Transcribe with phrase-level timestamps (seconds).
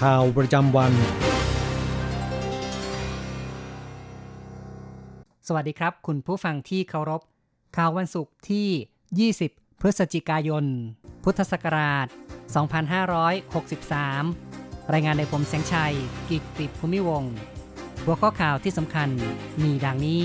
[0.00, 0.92] ข่าวประจำวัน
[5.46, 7.22] สวัสดีครับ คุณผู้ฟังที่เคารพ
[7.76, 10.64] ข่าววันศุกร์ที่ 20 พฤศจิกายน
[11.24, 12.06] พุทธศักราช
[13.64, 15.94] 2563 รายงานโดยผมแสงชัย
[16.28, 17.24] กิตติภูมิวง
[18.04, 19.08] หัวข้อข่าวที่สำคัญ
[19.62, 20.22] มีดังนี้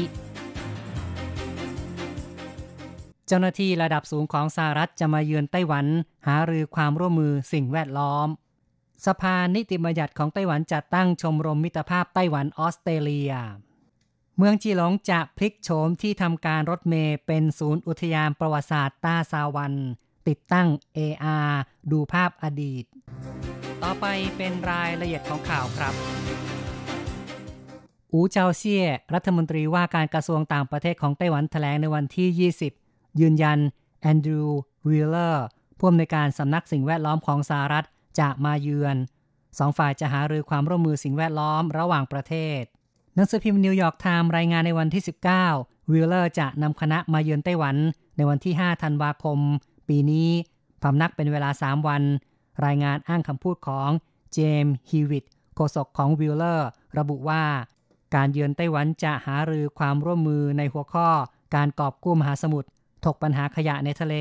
[3.27, 5.85] เจ้าหน้าที่ระดับสูงของสหรัฐจะมาเยือนไต้หวัน
[6.27, 8.29] หารือความร่วมมือสิ่งแวดล้อม
[9.07, 13.33] สภานิติบัญญัติของไต้หวันจัดตั้งชมรมมิตรภาพไต้หวันออสเตรเลีย
[14.37, 19.73] เมืองจีหลงจะพลิกโฉมที่ทำการรถเมย์เป็นศูนย์อุทยานประวัติศาสตร์ต้าซาวัน
[20.27, 21.51] ติดตั้ง AR
[21.91, 22.85] ดูภาพอดีต
[23.83, 24.05] ต่อไป
[24.37, 25.93] เป็นรายละเอียดของข่าวครับ
[28.13, 33.59] อูเจาเซี่ยรัฐมนตรีว่าการกระทรวงต่างประเทศของไต้หวันแถลงในวันที่ 20 ยืนยัน
[34.01, 35.45] แอนดรูว์วิลเลอร์
[35.77, 37.85] ผู้อำนวยการสำนักสิ่งแวดล้อมของสหรัฐ
[38.19, 38.95] จะมาเยือน
[39.59, 42.61] สองฝ่ายจะหารือความร่วมมือสิ่งแวดล้อมระหว่างประเทศ
[43.15, 45.03] หนังสือพิมพ์ New York Times รายงานในวันที่
[45.47, 47.75] 19 วิลเลอร์จะนำคณะมาเยือนไต้หวัน
[48.17, 49.39] ในวันที่ 5 ธันวาคม
[49.87, 50.29] ปีนี้
[50.81, 52.03] พำนักเป็นเวลา 3 วัน
[52.65, 53.89] รายงานอ้างคำพูดของ
[54.33, 55.25] เจมส์ฮีวิต
[55.55, 57.43] โฆษกของวิลเลอร์ ระบุว่า
[58.15, 61.07] การเยือนไต้หวันจะหารือความร่วมมือในหัวข้อ
[61.55, 62.69] การกอบกู้มหาสมุทร
[63.05, 64.15] ถกปัญหาขยะในทะเล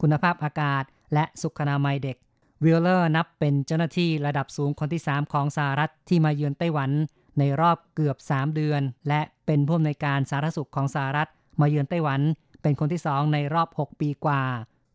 [0.00, 0.82] คุณภาพอากาศ
[1.14, 2.16] และสุขนามัยเด็ก
[2.64, 6.90] วิลเลอร์นับเป็นเจ้าหน้าที่ระดับสูงคนที่ 3 ของสหรัฐที่มาเยือนไต้หวัน
[7.38, 11.28] ในรอบเกือบ 3 เดือน และเป็นผู้อำนวยการสาธารณสุขของสหรัฐ
[11.60, 12.20] มาเยือนไต้หวัน
[12.62, 14.42] เป็นคนที่ 2 ในรอบ 6 ปีกว่า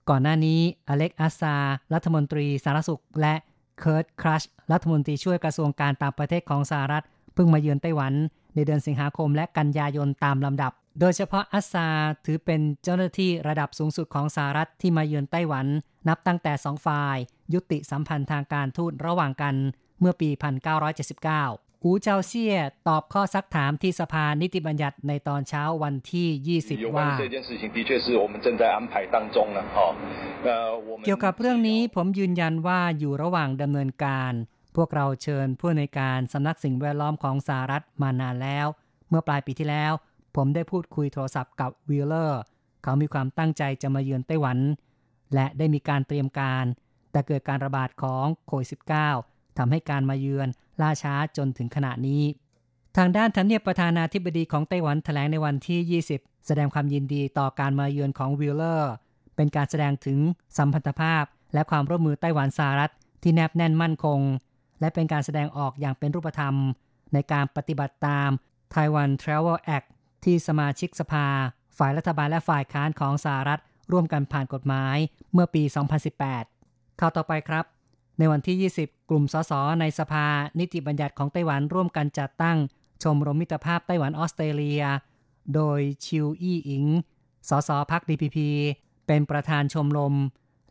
[0.10, 1.56] ก่อนหน้านี้อเล็กอัสซา
[1.94, 3.36] รัฐมนตรีสาธารณสุข และ
[3.80, 8.14] เคิร์ตครัชรัฐมนตรีช่วยกระทรวงการต่างประเทศของสหรัฐเพิ่งมาเยือนไต้หวัน
[8.56, 11.88] ในเดือนสิงหาคมและกันยายนตามลำดับ โดยเฉพาะอัสซา
[12.26, 15.66] ถือเป็นเจ้าหน้าที่ระดับสูงสุดของสหรัฐที่มาเยือนไต้หวัน
[16.08, 17.18] นับตั้งแต่สองฝ่าย
[17.54, 19.56] ยุติสัมพันธ์ทางการทูตระหว่างกัน
[20.00, 22.56] เมื่อปี 1979 อูเจาเซีย
[22.88, 27.10] ตอบข้อซักถามที่สภานิติบัญญัติในตอนเช้าวันที่ 20 ว่า
[31.06, 34.34] เกี่ยวกับเรื่องนี้ผมยืนยันว่าอยู่ระหว่างดำเนินการ
[34.76, 38.68] พวกเราเชิญผู้อำนวยการสำนักสิ่งแวดล้อมของสหรัฐมานานแล้ว
[39.10, 39.94] เมื่อปลายปีที่แล้ว
[40.36, 42.42] ผมได้พูดคุยโทรศัพท์กับวิลเลอร์
[42.84, 44.58] เขามีความตั้งใจจะมาเยือนไต้หวัน
[45.34, 46.66] และได้มีการเตรียมการ
[47.18, 48.70] แต่เกิดการระบาดของโควิด
[49.14, 50.48] -19 ทำให้การมาเยือน
[50.82, 52.24] ล่าช้าจนถึงขณะนี้
[52.98, 58.92] ทางด้านทำเนียบประธานาธิบดีของไต้หวันแถลงในวันที่ 20 แสดงความยินดีต่อการมาเยือนของวิลเลอร์
[59.36, 60.20] เป็นการแสดงถึง
[60.58, 61.24] สัมพันธภาพ
[61.54, 62.92] และความร่วมมือไต้หวันสหรัฐ
[63.24, 64.20] ที่แนบแน่นมั่นคง
[64.80, 66.56] และเป็นการแสดงออกอย่างเป็นรูปธรรม
[67.14, 68.30] ในการปฏิบัติตาม
[68.74, 69.88] Taiwan Travel Act
[70.24, 71.28] ที่สมาชิกสภา
[71.78, 73.62] ฝ่ายรัฐบาลและฝ่ายค้านของสหรัฐ
[73.92, 74.98] ร่วมกันผ่านกฎหมาย
[75.34, 76.57] เมื่อปี 2018
[77.00, 77.66] ข่าวต่อไปครับ
[78.20, 80.26] ในวันที่ 20 กลุ่มสสในสภา
[80.60, 82.58] นิติบัญญัติของไต้หวันร่วมกันจัดตั้ง
[83.04, 84.84] ชมรมมิตรภาพไต้หวันออสเตรเลีย
[85.56, 86.86] โดยชิวอี้อิง
[87.50, 88.38] สสพัก DPP
[89.08, 90.16] เป็นประธานชมรม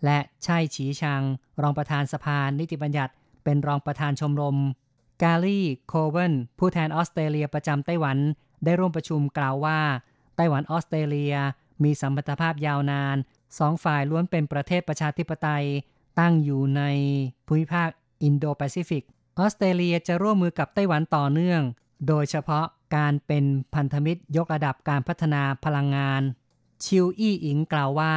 [0.04, 1.22] และช่ฉีชัง
[1.62, 3.12] รองประธานสภานิติบัญญัติ
[3.44, 4.56] เป็นรองประธานชมรม
[5.22, 8.18] กาลีโคเวนผู้แทนออสเตรเลียประจำไต้หวัน
[8.64, 9.78] ได้ร่วมประชุมกล่าวว่า
[10.36, 11.34] ไต้หวันออสเตรเลีย
[11.84, 13.16] มีสัมพันธภาพยาวนาน
[13.58, 15.66] สองฝ่ายล้วนเป็นประเทศประชาธิปไตย
[16.18, 16.82] ตั้งอยู่ใน
[17.46, 17.88] ภูมิภาค
[18.22, 19.02] อินโดแปซิฟิก
[19.38, 21.62] ออสเตรเลียจะร่วมมือกับไต้หวันต่อเนื่อง
[22.08, 22.66] โดยเฉพาะ
[22.96, 26.22] การเป็นพันธมิตรยกระดับการพัฒนาพลังงาน
[26.84, 28.14] ชิวอี้อิงกล่าวว่า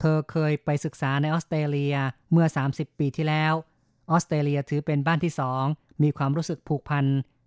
[0.00, 1.96] เธอเคยไปศึกษาในออสเตรเลีย
[2.32, 3.54] เมื่อ 30 ปีที่แล้ว
[4.10, 5.64] ออสเตรเลียถือเป็นบ้านที่สอง
[6.02, 7.06] มีความรู้สึกผูกพัน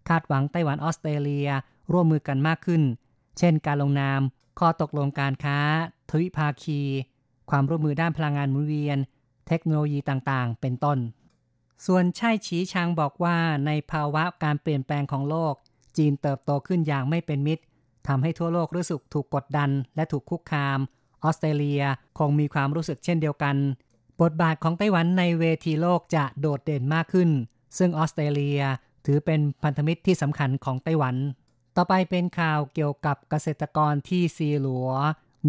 [0.10, 1.50] คาดหวังไต้หวันออสเตรเลีย
[1.92, 2.82] ร่วมมือกันมากขึ้น
[3.38, 4.22] เช่น การลงนาม
[4.60, 5.60] ข้อตกลงการค้า
[6.10, 6.82] ทวิภาคี
[7.50, 8.98] ความร่วมมือด้านพลังงานหมุนเวียน
[9.48, 11.00] เทคโนโลยีต่างๆ เป็นต้น
[11.86, 15.54] ส่วนใช่ฉีชางบอกว่าในภาวะการเปลี่ยนแปลงของโลก
[15.98, 17.64] จีนเติบโตขึ้นอย่างไม่เป็นมิตร
[18.08, 20.80] ทำให้ทั่วโลกรู้สึกถูกกดดัน และถูกคุกคาม
[21.24, 21.84] ออสเตรเลีย
[22.20, 23.56] คงมีความรู้สึกเช่นเดียวกัน
[24.22, 27.30] บทบาทของไต้หวันในเวทีโลกจะโดดเด่นมากขึ้น
[27.78, 28.62] ซึ่งออสเตรเลีย
[29.06, 31.16] ถือเป็นพันธมิตรที่สำคัญของไต้หวัน
[31.76, 34.90] ต่อไปเป็นข่าวเกี่ยวกับเกษตรกรที่ซีหลัว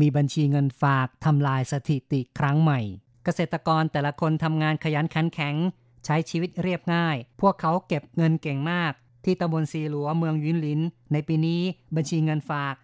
[0.00, 2.80] มีบัญชีเงินฝากทำลายสถิติครั้งใหม่
[3.28, 5.56] เกษตรกรแต่ละคนทำงานขยันขันแข็ง
[6.04, 8.92] ใช้ชีวิตเรียบง่าย พวกเขาเก็บเงินเก่งมาก
[9.24, 10.80] ที่ตำบลซีหลัวเมืองยุนลิน
[11.12, 11.62] ในปีนี้
[11.96, 12.74] บัญชีเงินฝาก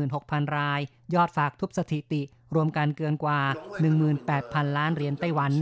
[0.00, 0.80] 16,000 ราย
[1.14, 2.22] ยอดฝากทุบสถิติ
[2.54, 3.40] รวมกันเกินกว่า
[4.08, 5.52] 18,000 ล้านเหรียญไต้หวัน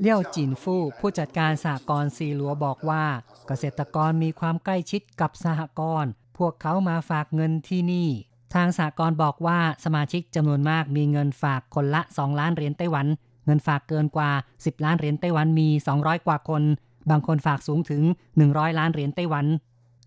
[0.00, 3.04] เลี่ยวจินฟู่ผู้จัดการสหกรณ์ซีหลัวบอกว่า
[3.46, 8.08] เกษตรกรมีความใกล้ชิดกับสหกรณ์พวกเขามาฝากเงินที่นี่
[8.54, 13.08] ทางสหกรณ์บอกว่าสมาชิกจำนวนมากมีเงินฝากคนละ 2 ล้านเหรียญไต้หวัน
[13.46, 16.62] เงินฝากเกินกว่า 10 ล้านเหรียญไต้หวันมี 200 กว่าคน
[17.10, 18.02] บางคนฝากสูงถึง
[18.40, 19.46] 100 ล้านเหรียญไต้หวัน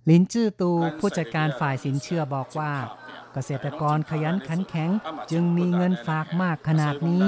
[0.10, 2.72] ลินจื้อตูผู้จัดการฝ่ายสินเชื่อบอกว่า
[3.34, 4.92] เกษตรกรขยันขันแข็ง
[5.32, 7.26] จึงมีเงินฝากมากขนาดนี้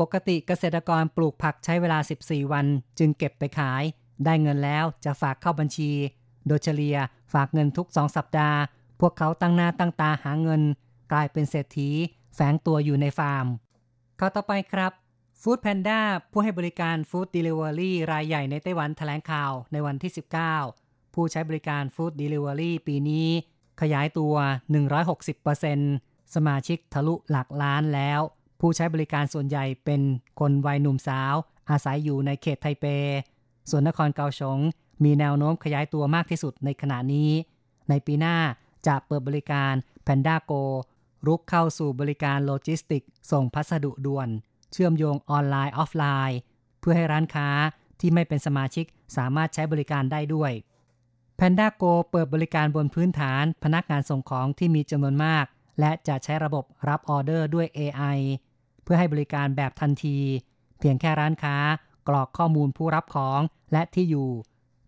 [0.00, 2.66] ปกติเกษตรกรปลูกผักใช้เวลา 14 วัน
[2.98, 3.82] จึงเก็บไปขาย
[4.24, 5.90] ได้เงินแล้วจะฝากเข้าบัญชี
[6.46, 6.96] โดยเฉลี่ย
[7.32, 8.58] ฝากเงินทุก2สัปดาห์
[9.00, 10.62] พวกเขาตั้งหน้าตั้งตาหาเงิน
[11.12, 11.90] กลายเป็นเศรษฐี
[12.34, 13.46] แฝงตัวอยู่ในฟาร์ม
[14.22, 14.92] ข้าต่อไปครับ
[15.42, 16.00] ฟู้ดแพนด้า
[16.32, 20.12] ผู้ให้บริการฟู้ดเดลิเวอรี่รายใหญ่ในไต้หวันแถลงข่าวในวันที่
[20.62, 23.28] 19 ผู้ใช้บริการฟู้ดเดลิเวอรี่ปีนี้
[23.80, 24.34] ขยายตัว
[25.14, 28.20] 160%สมาชิกทะลุหลักล้านแล้ว
[28.60, 30.00] ผู้ใช้บริการส่วนใหญ่เป็น
[30.40, 31.34] คนวัยหนุ่มสาว
[31.70, 32.86] อาศัยอยู่ในเขตไทเป
[33.70, 34.58] ส่วนนครเกาสง
[35.04, 37.30] มีแนวโน้มขยายตัวมากที่สุดในขณะนี้
[37.88, 38.36] ในปีหน้า
[38.86, 39.72] จะเปิดบริการ
[40.06, 40.62] Panda Go
[41.26, 43.02] รุกเข้าสู่บริการโลจิสติกส์
[43.32, 44.28] ส่งพัสดุด่วน
[44.72, 46.38] เชื่อมโยงออนไลน์ออฟไลน์
[46.80, 47.48] เพื่อให้ร้านค้า
[48.00, 48.86] ที่ไม่เป็นสมาชิก
[49.16, 50.52] สามารถใช้บริการได้ด้วย
[51.38, 55.44] Panda Go เปิดบริการบนพื้นฐานพนักงานส่งของที่มีจำนวนมาก
[55.80, 58.18] และจะใช้ระบบรับออเดอร์ด้วย AI
[58.82, 60.18] เพื่อให้บริการแบบทันที
[60.78, 61.56] เพียงแค่ร้านค้า
[62.08, 63.40] กรอกข้อมูลผู้รับของ
[63.72, 64.30] และที่อยู่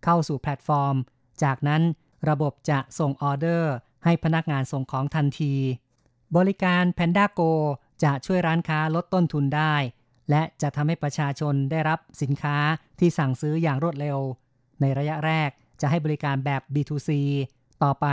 [0.05, 0.97] เข้าสู่แพลตฟอร์ม
[1.43, 1.83] จากนั้น
[2.29, 3.73] ระบบจะส่งออเดอร์
[4.05, 5.55] ให้พนักงานส่งของทันที
[6.37, 7.53] บริการ Panda Go
[8.05, 9.75] จะช่วยร้านค้าลดต้นทุนได้
[10.31, 12.57] และจะทำให้ประชาชนได้รับสินค้า
[12.99, 14.19] ที่สั่งซื้ออย่างรวดเร็ว
[14.81, 15.51] ในระยะแรก
[15.81, 17.11] จะให้บริการแบบ B2C
[17.83, 18.07] ต่อไป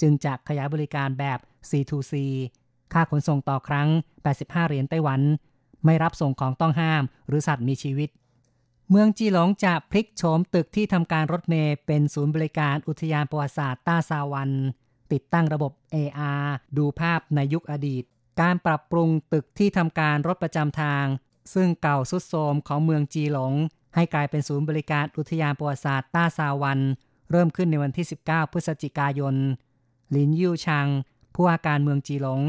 [0.00, 1.38] จึงจะขยายบริการแบบ
[1.70, 2.14] C2C
[2.92, 3.88] ค่าขนส่งต่อครั้ง
[4.28, 5.20] 85 เหรียญไต้หวัน
[5.84, 8.10] ไม่รับส่งของต้องห้าม หรือสัตว์มีชีวิต
[8.90, 14.50] เมืองจีหลงจะพลิกโฉมตึกที่ทำการรถเมล์เป็นศูนย์บริการอุทยานประวัติศาสตร์ต้าซาวัน
[15.12, 16.44] ติดตั้งระบบ AR
[16.78, 18.02] ดูภาพในยุคอดีต
[18.40, 21.04] การปรับปรุงตึกที่ทำการรถประจำทาง
[21.54, 23.52] ซึ่งเก่าสุดโทมของเมืองจีหลง
[23.94, 26.80] ให้กลายเป็นศูนย์บริการอุทยานประวัติศาสตร์ต้าซาวัน
[27.30, 29.34] เริ่มขึ้นในวันที่ 19 พฤศจิกายน
[30.14, 30.86] ลินยูชัง
[31.34, 32.40] ผู้ว่าการเมืองจีหลง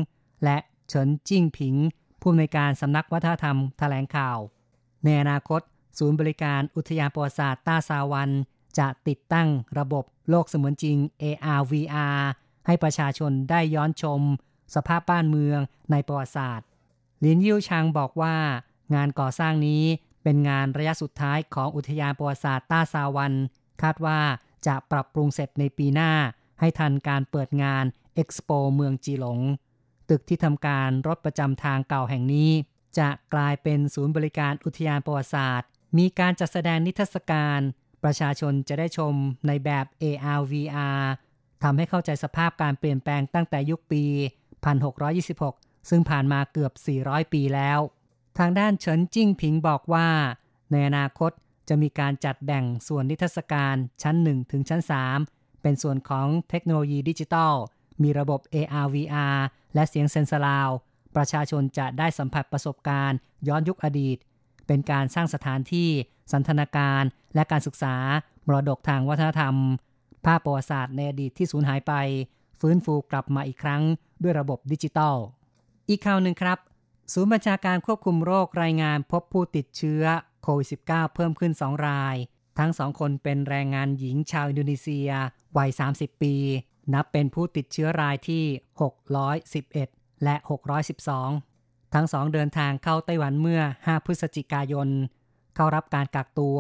[0.44, 0.58] และ
[0.88, 1.76] เฉินจิ้งผิง
[2.22, 4.38] ผู้อำนวยการสำนักวัฒนธรรมแถลงข่าว
[5.04, 5.62] ในอนาคต
[6.00, 8.30] ศูนย์บริการอุทยานประวัติศาสตร์ต้าซาวัน
[8.78, 9.48] จะติดตั้ง
[9.80, 12.20] ระบบโลกเสมือนจริง AR VR
[12.66, 14.22] ให้ประชาชนได้ย้อนชม
[14.76, 15.60] สภาพบ้านเมือง
[15.92, 16.68] ในประวัติศาสตร์
[17.24, 18.36] ลินยิวชังบอกว่า
[18.96, 19.84] งานก่อสร้างนี้
[20.24, 23.34] เป็นงานระยะสุดท้ายของอุทยานประวัติศาสตร์ต้าซาวัน
[23.82, 24.20] คาดว่า
[24.68, 26.12] จะปรับปรุงเสร็จในปีหน้า
[26.60, 27.86] ให้ทันการเปิดงาน
[28.16, 29.40] เอ็กซ์โปเมืองจีหลง
[30.10, 32.52] ตึกที่ทำการรถประจำทางเก่าแห่งนี้
[32.98, 37.60] จะกลายเป็นศูนย์บริการอุทยานประวัติศาสตร์ มีการจัดแสดงนิทรรศการ
[38.04, 39.14] ประชาชนจะได้ชม
[39.48, 41.02] ในแบบ AR VR
[41.64, 44.04] ทำให้เข้าใจสภาพการเปลี่ยนแปลงตั้งแต่ยุคปี
[44.98, 46.72] 1626 ซึ่งผ่านมาเกือบ
[47.04, 47.80] 400 ปีแล้ว
[48.38, 50.08] ทางด้านเฉินจิ้งผิงบอกว่า
[50.72, 51.32] ในอนาคต
[51.70, 54.82] จะมีการจัดแบ่งส่วนนิทรรศการชั้น 1 ถึงชั้น
[55.22, 57.54] 3 เป็นส่วนของเทคโนโลยีดิจิทัล
[58.04, 59.38] มีระบบ AR VR
[59.74, 60.70] และเสียง sensurround
[61.16, 63.18] ประชาชนจะได้สัมผัสประสบการณ์
[63.48, 64.18] ย้อนยุคอดีต
[64.68, 65.90] เป็นการสร้างสถานที่
[66.32, 67.04] สันทนาการ
[67.36, 67.96] และการศึกษา
[68.46, 69.56] มรดกทางวัฒนธรรม
[70.26, 71.94] ภาพประวัติศาสตร์ในอดีตที่สูญหายไป
[72.60, 73.82] ฟื้นฟูกลับมาอีกครั้ง
[74.24, 75.16] ด้วยระบบดิจิทัล
[75.90, 76.58] อีกข่าวหนึ่งครับ
[77.14, 80.04] ศูนย์บัญชาการควบคุมโรครายงานพบผู้ติดเชื้อ
[80.44, 82.16] โควิด -19 เพิ่มขึ้น 2 ราย
[82.60, 85.10] ทั้งสองคนเป็นแรงงานหญิงชาวอินโดนีเซีย
[85.58, 86.36] วัย 30 ปี
[86.94, 88.44] นับเป็นผู้ติดเชื้อรายที่
[89.34, 90.36] 611 และ
[91.16, 94.90] 612 ทั้งสองเดินทางเข้าไต้หวันเมื่อ 5 พฤศจิกายน
[95.56, 96.60] เข้ารับการกักตัว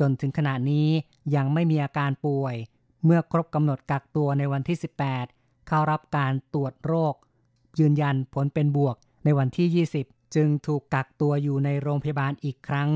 [0.00, 0.88] จนถึงขณะนี้
[1.36, 2.54] ยังไม่มีอาการป่วย
[3.04, 4.78] เมื่อครบกำหนดกักตัวในวันที่
[5.22, 7.14] 18 เข้ารับการตรวจโรค
[7.78, 12.90] ยืนยันผลเป็นบวกในวันที่ 20 จึงถูกกักตัวอยู่ในโรงพยาบาลอีกครั้ง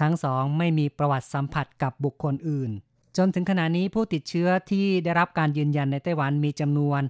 [0.00, 2.70] ทั้งสองไม่มีประวัติสัมผัสกับบุคคลอื่น
[3.16, 7.00] จนถึงขณะนี้ผู้ติดเชื้อที่ได้รับการยืนยันในไต้หวันมีจำนวน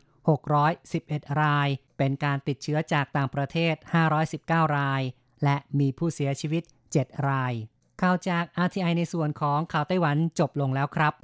[0.70, 3.74] 611 ราย เป็นการติดเชื้อจากต่างประเทศ
[4.26, 5.02] 519 ราย
[5.44, 6.62] และมีผู้เสียชีวิต
[6.94, 7.52] 7 ราย
[8.02, 11.14] ข่าวจาก RTI ในส่วนของข่าวไต้หวันจบลงแล้วครับ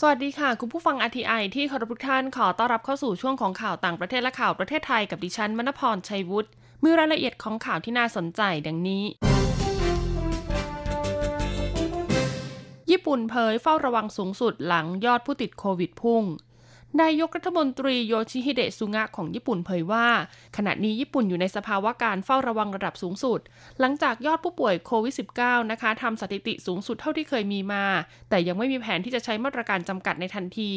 [0.00, 6.50] สวัสดีค่ะ คุณผู้ฟังอทีไอที่เคารพทุกท่านขอต้อนรับเข้าสู่ช่วงของข่าวต่างประเทศและข่าวประเทศไทยกับดิฉันมณพรชัยวุฒิ
[6.82, 9.04] มีรายละเอียดของข่าวที่น่าสนใจดังนี้
[12.90, 16.22] ญี่ปุ่นเผยเฝ้าระวังสูงสุดหลังยอดผู้ติดโควิดพุ่ง
[17.02, 20.06] นายกรัฐมนตรีโยชิฮิเดะซุงะของญี่ปุ่นเผยว่า
[20.56, 23.40] ขณะนี้ญี่ปุ่นอยู่ในสภาวะการเฝ้าระวังระดับสูงสุด
[23.80, 27.84] หลังจากยอดผู้ป่วยโควิด -19 นะคะทำสถิติสูงสุดเท่าที่เคยมีมา
[28.28, 30.72] แต่ยังไม่มีแผนที่จะใช้มาตรการจำกัดในทันที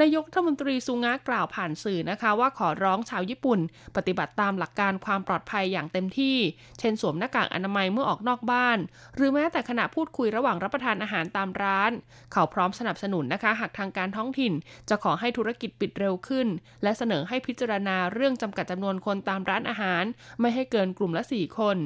[0.00, 3.60] นายกรัฐมนตรีซุงะกล่าวผ่านสื่อนะคะ ว่าขอร้องชาวญี่ปุ่น
[3.96, 6.36] ปฏิบัติตามหลักการความปลอดภัยอย่างเต็มที่
[6.78, 8.78] เช่นสวมหน้ากากอนามัยเมื่อออกนอกบ้าน
[9.16, 11.92] หรือแม้แต่ขณะพูดคุยระหว่างรับประทานอาหารตามร้าน
[12.32, 14.52] เขาพร้อมสนับสนุนนะคะ หากทางการท้องถิ่น
[14.88, 16.46] จะขอให้ธุรกิจปิดเร็วขึ้น
[16.82, 20.04] และเสนอให้พิจารณาเรื่องจำกัดจำนวนคนตามร้านอาหาร
[20.40, 21.78] ไม่ให้เกินกลุ่มละ 4 คน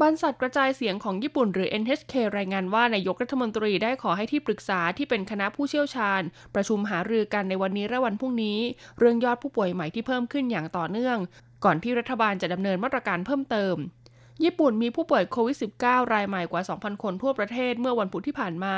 [0.00, 6.22] บรรษัทกระจายเสียงของญี่ปุ่นหรือ NHK รายงานว่านายกรัฐมนตรีได้ขอให้ที่ปรึกษาที่เป็นคณะผู้เชี่ยวชาญ
[6.54, 8.58] ประชุมหารือกันในวันนี้และวันพรุ่งนี้
[8.98, 11.18] เรื่องยอดผู้ป่วยใหม่ที่เพิ่มขึ้นอย่างต่อเนื่อง
[11.64, 13.74] ก่อนที่รัฐบาลจะดำเนินมาตรการเพิ่มเติม
[14.44, 18.76] ญี่ปุ่นมีผู้ป่วยโควิด -19 รายใหม่กว่า 2,000 คนทั่วประเทศเมื่อวันพุธที่ผ่านมา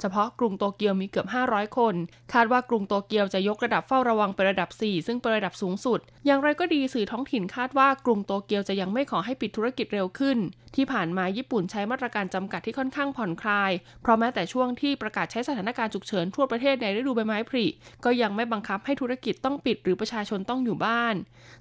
[0.00, 1.94] เฉพาะกรุงโตเกียวมีเกือบ 500 คน
[2.32, 10.38] คาดว่ากรุงโตเกียวจะยกระดับเฝ้าระวังเป็นระดับ 4 ซึ่งเป็นระดับสูงสุด อย่างไรก็ดีสื่อท้องถิ่นคาดว่ากรุงโตเกียวจะยังไม่ขอให้ปิดธุรกิจเร็วขึ้น
[10.76, 13.70] ที่ผ่านมาญี่ปุ่นใช้มาตรการจำกัดที่ค่อนข้างผ่อนคลาย
[14.02, 17.66] เพราะแม้แต่ช่วงที่ประกาศใช้สถานการณ์ฉุกเฉินทั่วประเทศในฤดูใบไม้ผลิ
[18.04, 21.14] ก็ยังไม่บังคับให้ธุรกิจต้องปิดหรือประชาชนต้องอยู่บ้าน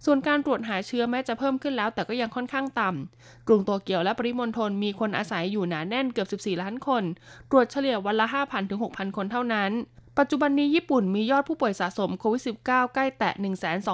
[0.06, 7.04] ส่วนการตรวจหาเชื้อแม้จะเพิ่มขึ้นแล้ว แต่ก็ยังค่อนข้างต่ำกรุงโตเกียวและริมณฑลมีคนอาศัยอยู่หนาแน่นเกือบ 14 ล้านคน
[7.50, 9.72] ตรวจเฉลี่ยวันละ 5,000 ถึง 6,000 คนเท่านั้น
[10.20, 13.32] ปัจจุบันนี้ญี่ปุ่นมียอดผู้ป่วยสะสมโควิด -19 ใกล้แตะ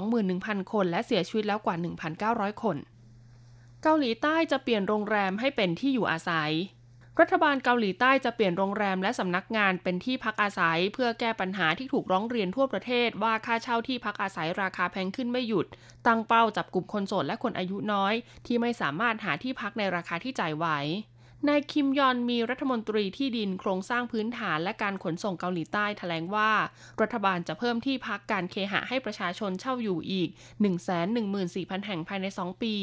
[0.05, 1.75] 121,000 คน และเสียชีวิตแล้วกว่า
[2.19, 2.77] 1,900 คน
[3.83, 6.51] เกาหลีใต้จะเปลี่ยนโรงแรมให้เป็นที่อยู่อาศัย
[7.19, 15.65] รัฐบาลเกาหลีใต้จะเปลี่ยนโรงแรมและสำนักงานเป็นที่พักอาศัย เพื่อแก้ปัญหาที่ถูกร้องเรียนทั่วประเทศว่าค่าเช่าที่พักอาศัยราคาแพงขึ้นไม่หยุด
[16.07, 18.13] ตั้งเป้าจับกลุ่มคนโสดและคนอายุน้อย
[18.45, 20.65] ที่ไม่สามารถหาที่พักในราคาที่จ่ายไหว
[21.49, 26.51] นายคิมยอนมีรัฐมนตรีที่ดินโครงสร้างพื้นฐานและการขนส่งเกาหลีใต้แถลงว่า
[27.01, 30.29] รัฐบาลจะเพิ่มที่พักการเคหะให้ประชาชนเช่าอยู่อีก
[31.07, 32.75] 114,000 แห่งภายใน 2 ปี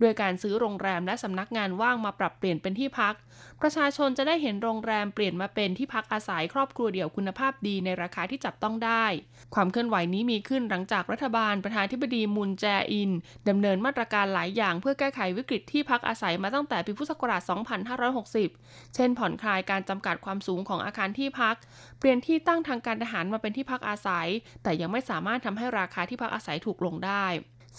[0.00, 3.14] โดยการซื้อโรงแรมและสำนักงานว่างมาปรับเปลี่ยนเป็นที่พัก
[3.62, 9.04] ประชาชนจะได้เห็นโรงแรมเปลี่ยนมาเป็นที่พักอาศัยครอบครัวเดี่ยวคุณภาพดีในราคาที่จับต้องได้
[9.54, 13.10] ความเคลื่อนไหวนี้มีขึ้นหลังจากรัฐบาลประธานธิบดีมุนแจอิน
[13.48, 17.42] ดำเนินมาตรการหลายอย่างเพื่อแก้ไขวิกฤตที่พักอาศัยมาตั้งแต่ปีพุทธศักราช
[18.38, 21.56] 2560 เช่น ผ่อนคลายการจำกัดความสูงของอาคารที่พัก
[21.98, 24.28] เปลี่ยนที่ตั้งทางการทหารมาเป็นที่พักอาศัย
[24.62, 27.26] แต่ยังไม่สามารถทำให้ราคาที่พักอาศัยถูกลงได้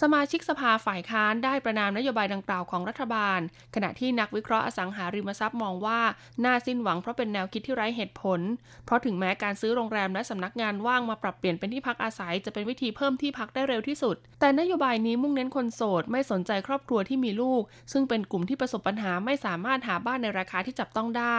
[0.02, 3.40] สมาชิกสภาฝ่ายค้านได้ประนามนโยบายดังกล่าวของรัฐบาล
[3.74, 6.00] ขณะที่นักวิเคราะห์อสังหาริมทรัพย์มองว่า
[6.44, 8.40] น่าสิ้นหวังเพราะเป็นแนวคิดที่ไร้เหตุผล
[8.84, 21.38] เพราะถึงแม้การซื้อโรงแรมและสำนักงานว่างมาปรับเปลี่ยนเป็นที่พักอาศัยจะเป็นวิธีเพิ่มที่พักได้เร็วที่สุด แต่นโยบายนี้มุ่งเน้นคนโสด ไม่สนใจครอบครัวที่มีลูก ซึ่งเป็นกลุ่มที่ประสบปัญหาไม่สามารถหาบ้านในราคาที่จับต้องได้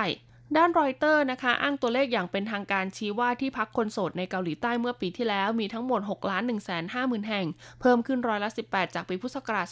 [0.57, 7.45] ด้านรอยเตอร์นะคะอ้างตัวเลขอย่างเป็นทางการชี้ว่าที่พักคนโสดในเกาหลีใต้เมื่อปีที่แล้วมีทั้งหมด6ล้าน1 5 0 0 0 0 แห่ง
[7.81, 9.65] เพิ่มขึ้นร้อยละ 18 จากปีพุทธศักราช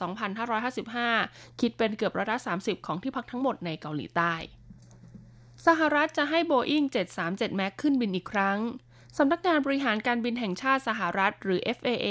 [1.01, 4.33] 2555 คิดเป็นเกือบร้อยละ 30 ของที่พักทั้งหมดในเกาหลีใต้
[5.65, 6.83] สหรัฐจะให้โบอิง
[7.21, 8.59] 737 MAX ขึ้นบินอีกครั้ง
[9.17, 12.07] สำนักงานบริหารการบินแห่งชาติสหรัฐหรือ FAA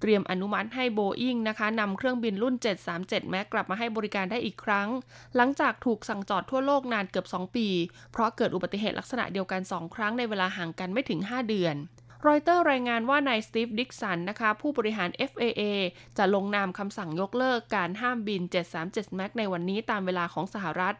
[0.00, 2.54] เตรียมอนุมัติให้โบอิงนะคะนำเครื่องบินรุ่น
[2.92, 4.88] 737 แม็กกลับมาให้บริการได้อีกครั้ง
[5.36, 7.68] หลังจากถูกสั่งจอดทั่วโลกนานเกือบ 2 ปี
[8.12, 11.74] เพราะเกิดอุบัติเหตุลักษณะเดียวกัน 2 ครั้งในเวลาห่างกันไม่ถึง 5 เดือน
[12.26, 15.62] รอยเตอร์รายงานว่านายสตีฟดิกสันนะคะ ผู้บริหาร FAA
[16.18, 18.42] จะลงนามคำสั่งยกเลิกการห้ามบิน
[18.80, 20.96] 737 MAX ในวันนี้ตามเวลาของสหรัฐ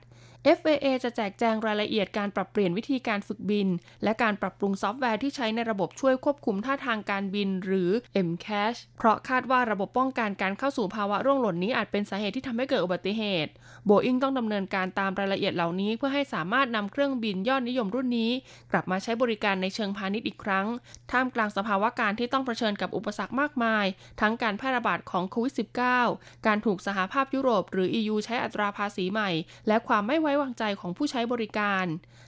[0.58, 3.68] FAA จะแจกแจงรายละเอียดการปรับเปลี่ยนวิธีการฝึกบิน
[4.04, 7.90] และการปรับปรุงซอฟต์แวร์ที่ใช้ในระบบช่วยควบคุมท่าทางการบินหรือ
[8.28, 13.50] MCAS เพราะคาดว่าระบบป้องกันการเข้าสู่ภาวะร่วงหล่นนี้อาจเป็นสาเหตุที่ทำให้เกิดอุบัติเหตุ
[13.86, 18.30] โบอิงต้องดำเนินการตามรายละเอียดเหล่านี้ เพื่อให้สามารถนำเครื่องบินยอดนิยมรุ่นนี้
[18.72, 20.66] กลับมาใช้บริการในเชิงพาณิชย์อีกครั้ง
[21.10, 23.84] ท่ามกลางสภาวะการณ์ที่ต้องเผชิญกับอุปสรรคมากมาย
[24.20, 25.54] ทั้งการแพร่ระบาดของโควิด
[25.98, 29.30] -19 การถูกสหภาพยุโรป หรือ EU ใช้อัตราภาษีใหม่
[29.68, 31.86] และความไม่ไว้วางใจของผู้ใช้บริการ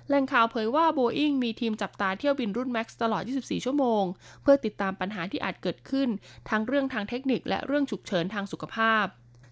[0.09, 4.02] แหล่งข่าวเผยว่าโบอิงมีทีมจับตาเที่ยวบินรุ่น MAX ตลอด 24 ชั่วโมง
[4.42, 6.09] เพื่อติดตามปัญหาที่อาจเกิดขึ้น
[6.49, 9.06] ทั้งเรื่องทางเทคนิคและเรื่องฉุกเฉินทางสุขภาพ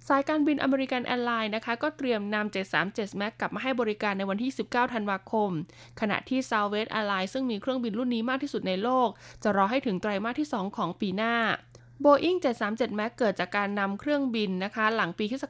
[0.08, 5.50] สายการบิน American Airlines นะคะ ก็เตรียมนำ 737 MAX กลับมาให้บริการในวันที่ 19 ธันวาคม
[6.00, 9.08] ขณะที่ Southwest Airlines ซึ่งมีเครื่องบินรุ่นนี้มากที่สุดในโลก
[9.42, 11.34] จะรอให้ถึงไตรมาสที่ 2 ของปีหน้า
[12.04, 15.44] Boeing 737 MAX เกิดจากการนำเครื่องบินนะคะ หลังปีคศ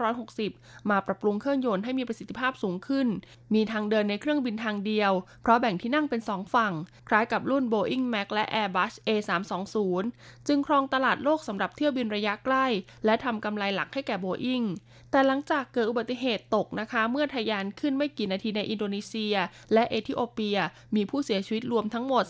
[0.00, 3.08] 1960 มาปรับปรุงเครื่องยนต์ให้มีประสิทธิภาพสูงขึ้น
[3.54, 6.72] มีทางเดินในเครื่องบินทางเดียว เพราะแบ่งที่นั่งเป็น 2 ฝั่ง
[7.08, 10.04] คล้ายกับรุ่น Boeing Max และ Airbus A320
[10.46, 12.66] จึงครองตลาดโลกสำหรับเที่ยวบินระยะใกล้
[13.04, 14.66] และทำกำไรหลักให้แก่ Boeing
[15.10, 19.34] แต่หลังจากเกิดอุบัติเหตุตกนะคะ เมื่อทะยานขึ้นไม่กี่นาทีในอินโดนีเซีย
[19.72, 20.58] และเอธิโอเปีย
[20.96, 22.24] มีผู้เสียชีวิตรวมทั้งหมด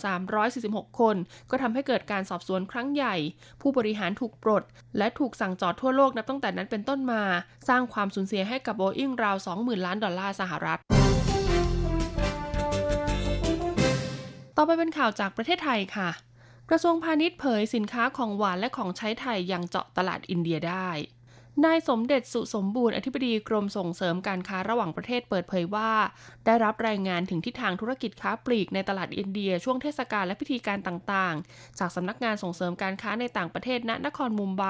[0.49, 1.17] 346 คน
[1.51, 3.15] ก็ทำให้เกิดการสอบสวนครั้งใหญ่
[3.61, 4.63] ผู้บริหารถูกปลด
[4.99, 7.23] และถูกสั่งจอดทั่วโลกนับตั้งแต่นั้นเป็นต้นมา
[7.69, 10.79] สร้างความสูญเสียให้กับโบอิงราว 20,000 ล้านดอลลาร์สหรัฐ
[14.57, 16.11] ต่อไปเป็นข่าวจากประเทศไทยค่ะ
[16.71, 20.91] กระทรวงพาณิชย์เผยสินค้าของหวานและของใช้ไทยยังเจาะตลาดอินเดียได้
[21.67, 25.91] นายสมเด็จสุสมบูรณ์อธิบดีกรมส่งเสริมการค้าระหว่างประเทศเปิดเผยว่า
[26.47, 34.65] ได้รับรายงานถึงทิศทางธุรกิจค้าปลีกในตลาดอินเดียช่วงเทศกาลและพิธีการต่างๆ จากสำนักงานส่งเสริมการค้าในต่างประเทศณนครมุมไบ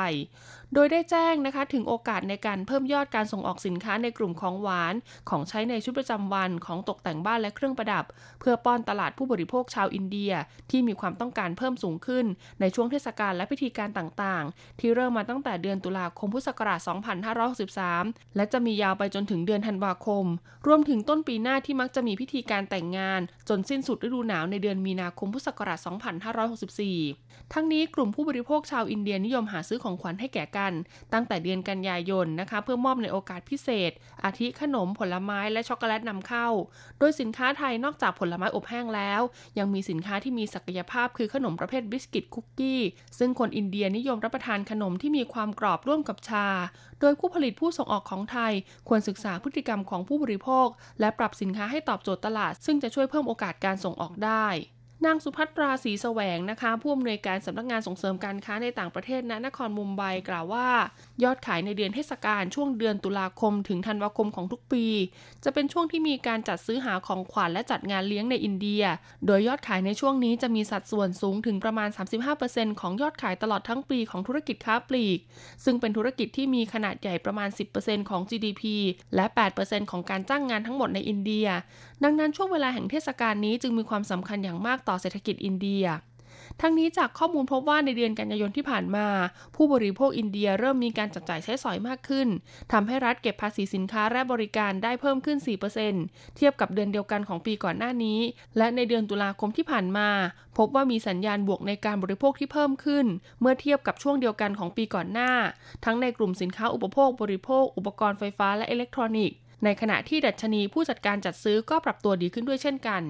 [0.75, 4.95] โดยได้แจ้งนะคะถึงโอกาสในการเพิ่มยอดการส่งออกสินค้าในกลุ่มของหวาน
[5.29, 8.05] ของใช้ในชุดประจำวันของตกแต่งบ้านและเครื่องประดับ
[8.41, 10.33] เพื่อป้อนตลาดผู้บริโภคชาวอินเดีย
[10.71, 12.27] ที่มีความต้องการเพิ่มสูงขึ้น
[12.61, 16.81] ในช่วงเทศกาลและพิธีการต่างๆ ที่เริ่มมาตั้งแต่เดือนตุลาคมพุทธศักราช
[17.59, 20.25] 2563 และจะมียาวไปจนถึงเดือนธันวาคม
[20.67, 25.79] รวมถึงต้นปีหน้าที่มักจะมีพิธีการแต่งงาน จนสิ้นสุดฤดูหนาวในเดือนมีนาคมพุทธศักราช
[26.67, 30.73] 2564 ทั้งนี้กลุ่มผู้บริโภคชาวอินเดียนิยมหาซื้อของขวัญให้แก่กัน
[31.13, 33.93] ตั้งแต่เดือนกันยายนนะคะ เพื่อมอบในโอกาสพิเศษ
[34.25, 36.49] อาทิขนมผลไม้และช็อกโกแลตนำเข้า
[36.99, 39.21] โดยสินค้าไทยนอกจากผลไม้อบแห้งแล้ว
[39.59, 42.83] ยังมีสินค้าที่มีศักยภาพคือขนมประเภทบิสกิตคุกกี้
[43.19, 46.47] ซึ่งคนอินเดียนิยมรับประทานขนมที่มีความกรอบร่วมกับชา
[47.01, 48.53] โดยผู้ผลิตผู้ส่งออกของไทย
[48.89, 50.69] ควรศึกษาพฤติกรรมของผู้บริโภค
[51.01, 54.47] และปรับสินค้าให้ตอบโจทย์ตลาด ซึ่งจะช่วยเพิ่มโอกาสการส่งออกได้
[55.07, 60.69] นางสุภัตราศรีแสวงนะคะผู้อำนวยการสำนักงานส่งเสริมการค้าในต่างประเทศณนครมุมไบกล่าวว่า
[61.25, 64.85] ยอดขายในเดือนเทศกาลช่วงเดือนตุลาคมถึงธันวาคมของทุกปี
[65.45, 68.83] จะเป็นช่วงที่มีการจัดซื้อหาของขวัญและจัดงานเลี้ยงในอินเดีย
[69.27, 71.89] โดยยอดขายในช่วงนี้จะมีสัดส่วนสูงถึงประมาณ
[72.35, 75.19] 35%ของยอดขายตลอดทั้งปีของธุรกิจค้าปลีก
[75.65, 78.63] ซึ่งเป็นธุรกิจที่มีขนาดใหญ่ประมาณ 10%ของ GDP
[79.15, 79.25] และ
[79.59, 81.47] 8%ของการจ้างงานทั้งหมดในอินเดีย
[82.05, 85.87] ดังนั้นช่วงเวลาแห่งเทศกาลนี้จึงมีความสำคัญอย่างมากต่อเศรษฐกิจอินเดีย
[86.61, 89.07] ทั้งนี้จากข้อมูลพบว่าในเดือนกันยายนที่ผ่านมา
[89.57, 92.29] ผู้บริโภคอินเดียเริ่มมีการจับจ่ายใช้สอยมากขึ้น
[92.73, 95.39] ทำให้รัฐเก็บภาษีสินค้าและบริการได้เพิ่มขึ้น
[95.87, 98.21] 4%เทียบกับเดือนเดียวกันของปีก่อนหน้านี้
[98.57, 100.09] และในเดือนตุลาคมที่ผ่านมา
[100.59, 103.07] พบว่ามีสัญญาณบวกในการบริโภคที่เพิ่มขึ้น
[103.41, 105.33] เมื่อเทียบกับช่วงเดียวกันของปีก่อนหน้า
[105.85, 113.03] ทั้งในกลุ่มสินค้าอุปโภคบริโภค อุปกรณ์ไฟฟ้าและอิเล็กทรอนิกส์ ในขณะที่ดัชนีผู้จัดการจัดซื้อก็ปรับตัวดีขึ้นด้วยเช่นกัน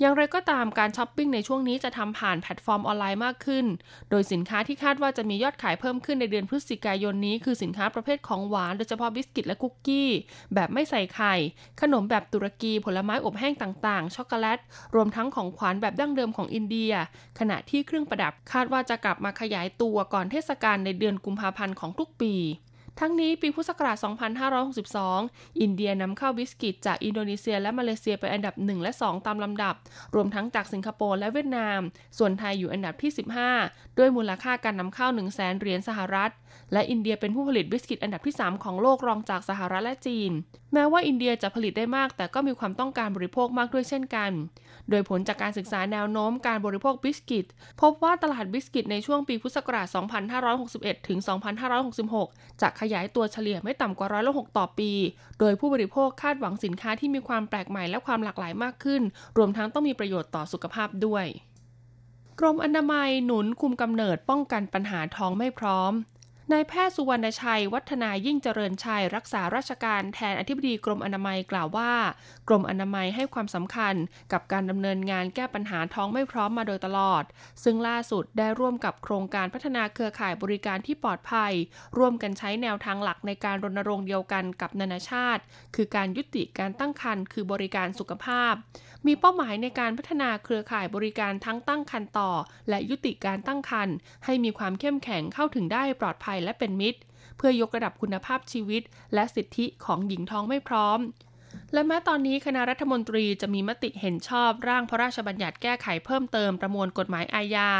[0.00, 3.66] อย่างไรก็ตามการช้อปปิ้งในช่วงนี้จะทำผ่านแพลตฟอร์มออนไลน์มากขึ้น
[4.10, 10.10] โดยสินค้าที่คาดว่าจะมียอดขายเพิ่มขึ้นในเดือนพฤศจิกายนนี้ คือสินค้าประเภทของหวานโดยเฉพาะบิสกิตและคุกกี้
[10.54, 11.34] แบบไม่ใส่ไข่
[11.80, 14.58] ขนมแบบตุรกีผลไม้อบแห้งต่างๆ ช็อกโกแลต
[14.94, 16.92] รวมทั้งของขวัญแบบดั้งเดิมของอินเดีย
[17.38, 22.34] ขณะที่เครื่องประดับคาดว่าจะกลับมาขยายตัวก่อนเทศกาลในเดือนกุมภาพันธ์ของทุกปี
[23.02, 23.96] ทั้งนี้ปีพุทธศักราช
[24.78, 29.74] 2562 อินเดียนำเข้าบิสกิตจากอินโดนีเซียและมาเลเซียเป็นอันดับ 1 และ 2 ตามลำดับ
[30.14, 31.80] รวมทั้งจากสิงคโปร์และเวียดนาม
[32.18, 33.10] ส่วนไทยอยู่อันดับที่
[33.54, 36.30] 15 ด้วยมูลค่าการนำเข้า 1 0 0 0 0แสนเหรียญสหรัฐ
[36.72, 40.30] และอินเดียเป็นผู้ผลิตบิสกิตอันดับที่ 3 ของโลกรองจากสหรัฐและจีน
[40.72, 44.30] แม้ว่าอินเดียจะผลิตได้มาก แต่ก็มีความต้องการบริโภคมากด้วยเช่นกัน
[44.90, 47.46] โดยผลจากการศึกษาแนวโน้มการบริโภคบิสกิต
[47.80, 49.86] พบว่าตลาดบิสกิตในช่วงปีพุทธศักราช
[50.48, 51.18] 2561 ถึง
[51.90, 54.90] 2566 จะขยายตัวเฉลี่ยไม่ต่ำกว่าร้อยละหต่อปี
[55.38, 59.02] โดยผู้บริโภคคาดหวังสินค้าที่มีความแปลกใหม่และความหลากหลายมากขึ้น
[59.36, 61.26] รวมทั้งต้องมีประโยชน์ต่อสุขภาพด้วย
[62.40, 65.92] กรมอนามัยหนุนคุมกำเนิดป้องกันปัญหาท้องไม่พร้อม
[66.52, 71.92] นายแพทย์สุวรรณชัย วัฒนายิ่งเจริญชัย รักษาราชการแทนอธิบดีกรมอนามัยกล่าวว่า
[72.48, 73.94] กรมอนามัยให้ความสำคัญ
[74.32, 77.24] กับการดำเนินงานแก้ปัญหาท้องไม่พร้อมมาโดยตลอด
[77.64, 81.52] ซึ่งล่าสุดได้ร่วมกับโครงการพัฒนาเครือข่ายบริการที่ปลอดภัย
[81.98, 85.42] ร่วมกันใช้แนวทางหลักในการรณรงค์เดียวกันกับนานาชาติ
[85.76, 88.54] คือการยุติการตั้งครรภ์คือบริการสุขภาพ
[89.06, 92.30] มีเป้าหมายในการพัฒนาเครือข่ายบริการทั้งตั้งครรภ์ต่อ
[92.68, 97.00] และยุติการตั้งครรภ์ให้มีความเข้มแข็งเข้าถึงได้ปลอดภัยและเป็นมิตร
[97.36, 98.82] เพื่อยกระดับคุณภาพชีวิต
[99.14, 100.98] และสิทธิของหญิงท้องไม่พร้อม
[101.72, 107.70] และแม้ตอนนี้คณะรัฐมนตรีจะมีมติเห็นชอบร่างพระราชบัญญัติแก้ไขเพิ่มเติมประมวลกฎหมายอาญา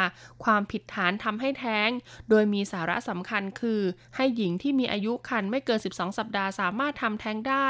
[0.45, 1.91] ความผิดฐานทำให้แท้ง
[2.31, 3.81] โดยมีสาระสำคัญคือ
[4.17, 7.69] ให้หญิงที่มีอายุครรภ์ไม่เกิน 12 สัปดาห์สามารถทำแท้งได้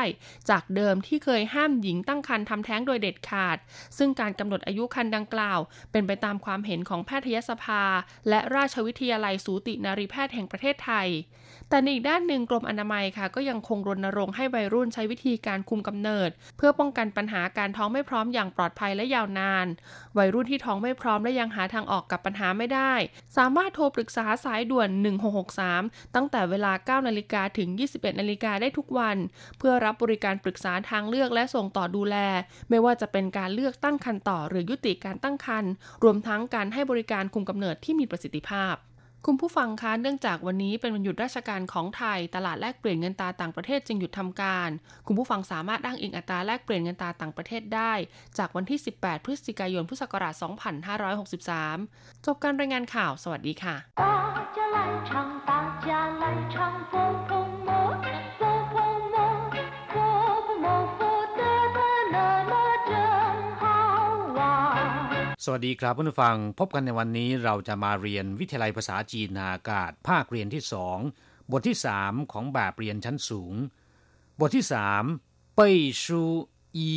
[0.51, 3.57] จากเดิมที่เคยห้ามหญิงตั้งครรภ์ทำแท้งโดยเด็ดขาด
[3.99, 5.59] ซึ่งการกำหนดอายุครรภ์ดังกล่าว
[5.93, 7.83] เป็นไปตามความเห็นของแพทยสภา
[8.29, 11.09] และราชวิทยาลัยสูตินารีแพทย์แห่งประเทศไทย
[11.71, 19.67] แต่ในอีกด้านหนึ่งกรมอนามัยค่ะ ก็ยังคงรณรงค์ให้วัยรุ่นใช้วิธีการคุมกำเนิด เพื่อป้องกันปัญหาการท้องไม่พร้อมอย่างปลอดภัยและยาวนาน
[20.19, 22.93] วัยรุ่นที่ท้องไม่พร้อมและยังหาทางออกกับปัญหาไม่ได้
[23.37, 24.89] สามารถโทรปรึกษาสายด่วน
[25.53, 29.17] 1663 ตั้งแต่เวลา 9 นาฬิกาถึง 21 นาฬิกาได้ทุกวัน
[29.59, 32.17] เพื่อรับบริการปรึกษาทางเลือกและส่งต่อดูแล
[32.71, 38.77] ไม่ว่าจะเป็นการเลือกตั้งครรภ์ต่อหรือยุติการตั้งครรภ์รวมทั้งการให้บริการคุมกำเนิดที่มีประสิทธิภาพ
[39.27, 44.71] คุณผู้ฟังคะ เนื่องจากวันนี้เป็นวันหยุดราชการของไทย ตลาดแลกเปลี่ยนเงินตาต่างประเทศจึงหยุดทำการ
[45.07, 47.93] คุณผู้ฟังสามารถอ้างอิงอัตราแลกเปลี่ยนเงินตาต่างประเทศได้
[48.39, 50.35] จากวันที่ 18 พฤศจิกายน พุทธศักราช
[51.31, 53.77] 2563 จบการรายงานข่าว สวัสดีค่ะ
[65.44, 70.98] สวัสดีครับผู้ฟังพบกันในวันนี้เราจะมาเรียนวิทยาลัยภาษาจีนนาอากาศ ภาคเรียนที่สอง
[71.52, 73.54] บทที่สามของแบบเรียนชั้นสูง
[74.40, 75.04] บทที่สาม
[75.56, 76.22] เป้ยชู
[76.76, 76.90] อี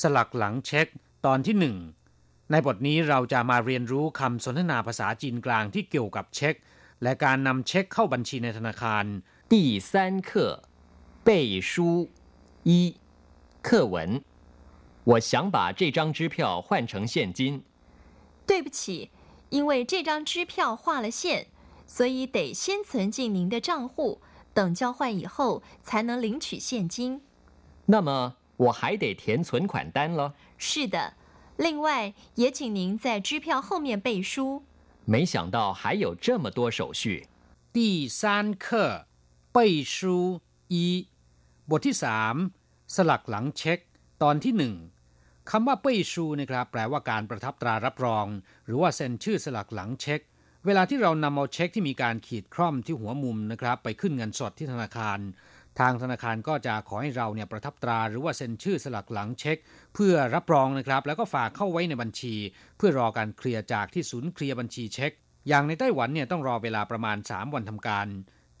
[0.00, 0.86] สลักหลังเช็ค
[1.26, 1.76] ตอนที่หนึ่ง
[2.50, 6.54] ในบทนี้เราจะมาเรียนรู้คำสนทนาภาษาจีนกลางที่เกี่ยวกับเช็ค
[7.02, 9.04] และการนำเช็คเข้าบัญชีในธนาคาร
[9.52, 9.54] 第
[9.90, 9.92] 三
[10.28, 10.30] 课
[11.26, 11.28] 背
[11.70, 11.72] 书
[12.68, 12.70] 一
[13.66, 13.96] 课文
[15.04, 17.62] 我想把这张支票换成现金
[18.46, 19.10] 对不起，
[19.50, 21.46] 因为这张支票划了线，
[21.86, 24.20] 所以得先存进您的账户，
[24.52, 27.22] 等交换以后才能领取现金。
[27.86, 30.34] 那么我还得填存款单了。
[30.58, 31.14] 是的，
[31.56, 34.64] 另外也请您在支票后面背书。
[35.04, 37.28] 没想到还有这么多手续。
[37.72, 39.06] 第三课
[39.52, 41.08] 背书一
[41.68, 42.34] บทที่สาม
[42.94, 43.78] สลักหลังเช็ค
[44.25, 44.75] ตอนที่หนึ่ง
[45.51, 48.25] คำว่าเป้ยชูนะครับแปลว่าการประทับตรารับรอง
[48.65, 50.19] หรือว่าเซ็นชื่อสลักหลังเช็ค
[50.65, 55.19] เวลาที่เรานำเอาเช็คที่มีการขีดคร่อมที่หัวมุมนะครับ ไปขึ้นเงินสดที่ธนาคาร
[55.79, 59.57] ทางธนาคารก็จะขอให้เราเนี่ยประทับตราหรือว่าเซ็นชื่อสลักหลังเช็ค
[59.95, 62.35] เพื่อรับรองนะครับ แล้วก็ฝากเข้าไว้ในบัญชี
[62.77, 65.11] เพื่อรอการเคลียร์จากที่ศูนย์เคลียร์บัญชีเช็ค
[65.47, 68.07] อย่างในไต้หวันเนี่ยต้องรอเวลาประมาณ 3 วันทำการ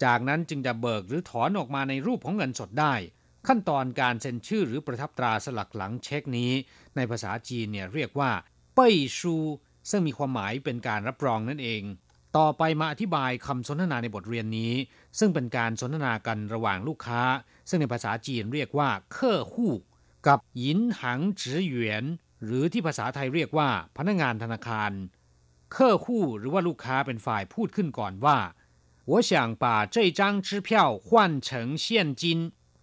[0.03, 2.93] จากนั้นจึงจะเบิกหรือถอนออกมาในรูปของเงินสดได้
[3.46, 6.52] ขั้นตอนการเซ็นชื่อหรือประทับตราสลักหลังเช็คนี้
[6.96, 8.30] ในภาษาจีนเนี่ยเรียกว่า
[8.74, 9.36] เป้ยชู
[9.90, 11.82] ซึ่งมีความหมายเป็นการรับรองนั่นเอง
[12.36, 14.72] ต่อไปมาอธิบายคำสนทนาในบทเรียนนี้
[15.18, 17.22] ซึ่งเป็นการสนทนากันระหว่างลูกค้า
[17.68, 19.74] ซึ่งในภาษาจีนเรียกว่าเคอหู่
[20.26, 22.04] กับหยินหังจือหยวน
[22.44, 24.92] หรือที่ภาษาไทยเรียกว่า พนักงานธนาคาร
[25.72, 28.38] เคอหู่หรือว่าลูกค้าเป็นฝ่ายพูดขึ้นก่อนว่า
[29.10, 29.30] 我想
[29.62, 30.68] 把这张支票
[31.06, 31.08] 换
[31.48, 31.50] 成
[31.84, 31.84] 现
[32.22, 32.24] 金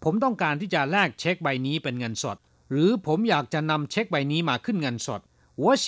[0.03, 2.37] ผมต้องการที่จะแลกเช็คใบนี้เป็นเงินสด
[2.69, 5.21] หรือผมอยากจะนำเช็คใบนี้มาขึ้นเงินสด
[5.61, 5.87] 我想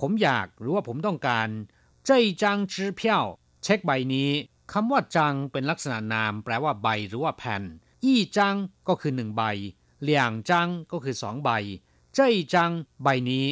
[0.00, 1.48] ผมอยากหรือว่าผมต้องการ
[2.08, 2.10] 这
[2.42, 3.02] 张支票
[3.62, 4.30] เช็คใบนี้
[4.72, 7.62] คำว่าจังเป็นลักษณะนาม แปลว่าใบหรือว่าแผ่น
[8.04, 8.56] ยี่จัง
[8.88, 9.42] ก็คือหนึ่งใบ
[10.02, 11.50] เหลี่ยงจังก็คือสองใบ
[12.16, 12.18] 这
[12.52, 12.54] 张
[13.02, 13.46] ใบนี้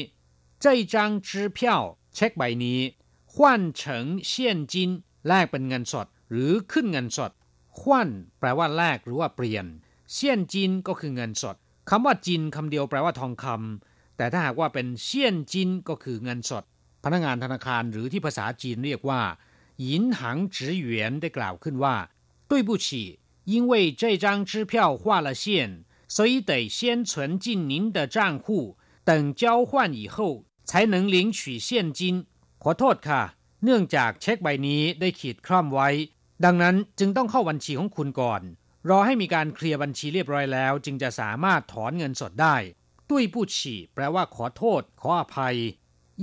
[0.62, 0.94] 这张
[1.28, 1.58] 支票
[2.14, 2.80] เช็คใบนี้
[3.32, 3.34] 换
[3.80, 3.82] 成
[4.30, 4.32] 现
[4.72, 4.74] 金
[5.26, 7.30] แลกเป็นเงินสด หรือขึ้นเงินสด
[7.78, 9.66] ขวัญแปลว่าแลกหรือว่าเปลี่ยน
[10.12, 11.56] เซียนจินก็คือเงินสด
[11.90, 16.64] คำว่าจินคำเดียวแปลว่าทองคำแต่ถ้าหากว่าเป็นเซียนจินก็คือเงินสด
[17.04, 19.22] พนักงานธนาคารหรือที่ภาษาจีนเรียกว่า
[19.82, 21.96] หยินหังจือหยวนได้กล่าวขึ้นว่า
[22.50, 22.86] 对不起
[23.52, 25.44] 因为这张支票画了线
[26.14, 26.78] 所以得先
[27.10, 28.46] 存进您的账户
[29.08, 29.10] 等
[29.42, 29.70] 交换
[30.02, 30.16] 以后
[30.68, 32.00] 才能领取现金
[32.62, 33.22] ขอโทษค่ะ
[33.64, 35.88] เนื่องจากเช็คใบนี้ได้ขีดคร่อมไว้
[36.43, 38.41] ดังนั้นจึงต้องเข้าบัญชีของคุณก่อน
[38.89, 42.55] รอให้มีการเคลียร์บัญชีเรียบร้อยแล้ว จึงจะสามารถถอนเงินสดได้
[43.09, 45.57] ตุ้ยผู้ฉี่แปลว่าขอโทษ ขออภัย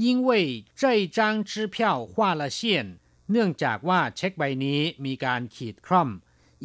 [0.03, 0.47] ยิ่งเว่ย
[0.79, 0.85] ใจ
[1.17, 2.87] จางชื่เพี้ว่าเชียน
[3.31, 6.09] เนื่องจากว่าเช็คใบนี้มีการขีดคร่อม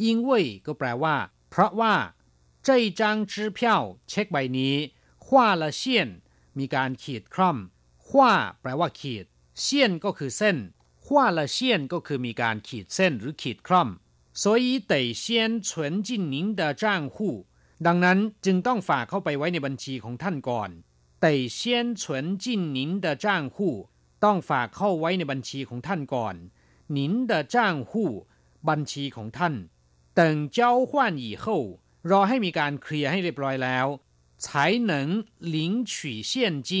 [0.04, 1.16] ยิ่งเว่ยก็แปลว่า
[1.50, 1.94] เพราะว่า
[2.64, 4.74] ใจจางจ้ยวช็คใบนี้
[5.32, 6.08] ว่าเชียน
[6.58, 7.58] มีการขีดคร่อม
[8.16, 9.24] ว่าแปลว่าขีด
[9.60, 10.56] เชียนก็คือเส้น
[11.05, 11.57] 画了线
[11.93, 13.89] ก็คือมีการขีดเส้นหรือขีดคร่อม
[14.41, 15.23] 所以得先
[15.67, 17.17] 存进您的账户
[17.85, 20.69] ดังนั้นจึงต้องฝากเข้าไปไว้ในบัญชีของท่านก่อน
[21.23, 21.25] 得
[21.57, 21.59] 先
[22.01, 23.55] 存进您的账户
[24.23, 26.35] ต้องฝากเข้าไว้ในบัญชีของท่านก่อน
[26.97, 27.55] 您的账
[27.89, 27.91] 户
[28.69, 29.53] บัญชีของท่าน
[30.19, 30.21] 等
[30.57, 30.91] 交换
[31.25, 31.45] 以后
[32.09, 33.87] รอให้มีการเคลียร์ให้เรียบร้อยแล้ว
[34.43, 34.45] 才
[34.91, 36.31] 能领取现
[36.69, 36.71] 金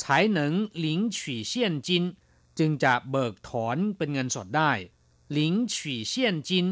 [0.00, 0.38] 才能
[0.84, 2.16] 领取现金
[2.59, 4.71] จึงจะเบิกถอนเป็นเงินสดได้
[5.31, 6.65] หลิงฉี่เซียนจิน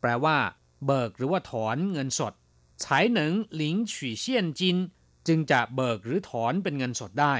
[0.00, 0.38] แปลว่า
[0.86, 2.34] เบิกหรือว่าถอนเงินสด
[2.80, 4.76] ใช่หนึ่งหลิงฉี่เซียนจิน
[5.26, 7.34] จึงจะเบิกหรือถอนเป็นเงินสดได้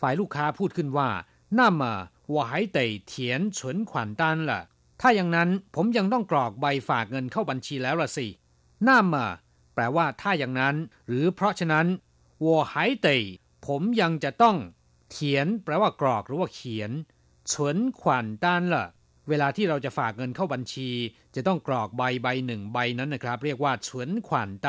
[0.00, 1.10] ฝ่ายลูกค้าพูดขึ้นว่า
[1.58, 1.94] น่ามา
[2.32, 4.60] ว่าหายเตยเถียนฉนขวัญตันล่ะ
[5.00, 8.26] ถ้าอย่างนั้นผมยังต้องกรอกใบฝากเงินเข้าบัญชีแล้วละสิ
[8.88, 9.26] น่ามา
[9.74, 11.86] แปลว่าถ้าอย่างนั้น หรือเพราะฉะนั้น
[12.44, 13.22] วัวหายเตย
[13.66, 14.56] ผมยังจะต้อง
[15.10, 16.90] เขียน แปลว่ากรอกหรือว่าเขียน
[17.51, 18.01] 存款
[18.43, 18.75] 单了
[19.29, 20.89] เวลาที่เราจะฝากเงินเข้าบัญชี
[21.35, 23.87] จะต้องกรอกใบใบหนึ่งใบนั้นนะครับ เรียกว่า存
[24.27, 24.29] 款
[24.65, 24.67] 单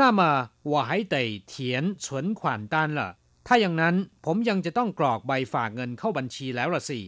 [0.00, 0.20] 那么
[0.70, 1.16] 我还得
[1.52, 1.54] 填
[2.04, 3.00] 存款单了
[3.46, 7.00] ถ้าอย่างนั้นผมยังจะต้องกรอกใบฝากเงินเข้าบัญชีแล้วล่ะสิ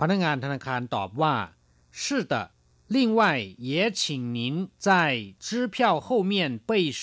[0.00, 1.34] พนักงานธนาคารตอบว่า
[2.02, 2.34] 是的
[2.94, 3.22] 另外
[3.70, 4.00] 也请
[4.36, 4.38] 您
[4.86, 4.88] 在
[5.46, 6.32] 支票后面
[6.68, 6.70] 背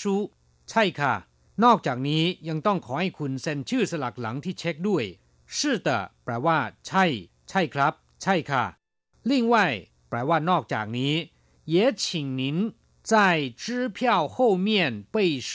[0.70, 1.14] ใช่ค่ะ
[1.64, 5.04] นอกจากนี้ยังต้องขอให้คุณเซ็นชื่อสลักหลังที่เช็คด้วย
[5.56, 5.88] 是的
[6.24, 7.04] แปลว่า ใช่
[7.48, 8.64] ใช่ครับ ใช่ค่ะ
[9.30, 9.54] 另外
[10.08, 11.14] แปลว่านอกจากนี้
[11.74, 12.04] 也请
[12.40, 12.42] 您
[13.10, 13.12] 在
[13.62, 13.98] 支票
[14.34, 14.68] 后面
[15.14, 15.16] 背
[15.50, 15.52] 书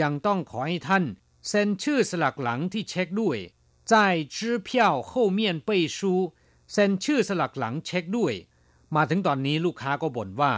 [0.00, 1.04] ยังต้องขอให้ท่าน
[1.48, 3.38] เซ็นชื่อสลักหลังที่เช็คด้วย
[3.90, 3.92] 在
[4.36, 4.68] 支票
[5.10, 5.98] 后面背书
[6.72, 8.34] เซ็นชื่อสลักหลังเช็คด้วย
[8.94, 10.52] มาถึงตอนนี้ลูกค้าก็บ่นว่า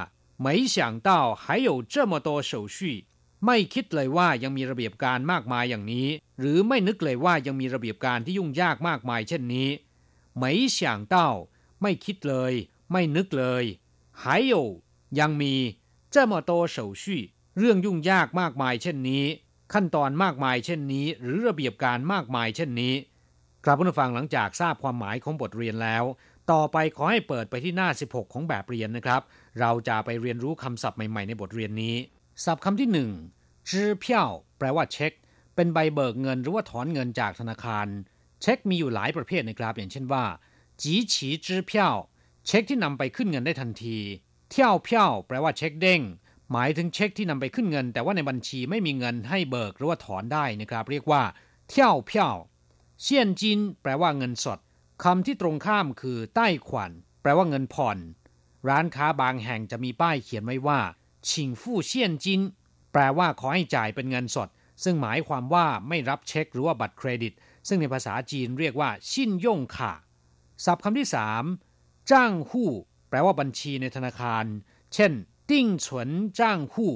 [0.44, 0.76] 没想
[1.08, 1.10] 到
[1.42, 2.78] 还有这么多手续
[3.44, 6.08] ไม่คิดเลยว่ายังมีระเบียบการมากมายอย่างนี้
[6.40, 9.68] หรือไม่นึกเลยว่ายังมีระเบียบการที่ยุ่งยากมากมายเช่นนี้
[10.42, 10.44] 没
[10.76, 10.78] 想
[11.14, 11.16] 到
[11.82, 12.52] ไม่คิดเลย
[12.92, 13.64] ไม่นึกเลย
[14.22, 14.54] 还有
[15.18, 15.54] ยังมี
[16.14, 17.04] 这么多手续
[17.58, 19.24] เรื่องยุ่งยากมากมายเช่นนี้
[19.72, 22.94] ขั้นตอนมากมายเช่นนี้ หรือระเบียบการมากมายเช่นนี้
[23.64, 26.04] กลับผู้ฟังหลังจากทราบความหมายของบทเรียนแล้ว
[26.52, 29.22] ต่อไปขอให้เปิดไปที่หน้า 16 ของแบบเรียนนะครับ
[29.60, 31.96] เราจะไปเรียนรู้คำศัพท์ใหม่ๆในบทเรียนนี้
[32.44, 33.10] ศัพท์คำที่หนึ่ง
[33.70, 35.12] จื้อเพี้ยวแปลว่าเช็ค
[35.54, 37.86] เป็นใบเบิกเงินหรือว่าถอนเงินจากธนาคาร
[38.45, 40.25] เช็คมีอยู่หลายประเภทนะครับอย่างเช่นว่า
[40.81, 41.95] จีฉีจื้อเพี้ยว
[42.47, 43.97] เช็คที่นำไปขึ้นเงินได้ทันที
[44.51, 46.01] เที่ยวเพี้ยวแปลว่าเช็คเด้ง
[46.51, 51.23] หมายถึงเช็คที่นำไปขึ้นเงิน แต่ว่าในบัญชีไม่มีเงินให้เบิกหรือว่าถอนได้นะครับ เรียกว่า
[51.69, 52.35] เที่ยวเพี้ยว
[53.01, 54.59] เซียนจินแปลว่าเงินสด
[55.03, 57.97] คำที่ตรงข้ามคือ ใต้ขวัญแปลว่าเงินผ่อน
[58.69, 60.79] ร้านค้าบางแห่งจะมีป้ายเขียนไว้ว่า
[61.29, 62.41] ชิงฟู่เซียนจิน
[62.91, 64.49] แปลว่าขอให้จ่ายเป็นเงินสด
[64.83, 67.33] ซึ่งหมายความว่าไม่รับเช็คหรือว่าบัตรเครดิต
[67.67, 69.93] ซึ่งในภาษาจีนเรียกว่า ชินย่งค่ะ
[70.65, 71.43] ศัพท์คำที่สาม
[72.11, 72.69] จ้างหู้
[73.09, 74.45] แปลว่าบัญชีในธนาคาร
[74.93, 75.11] เช่น
[75.49, 76.91] ติ้งฉวนจ้างหู้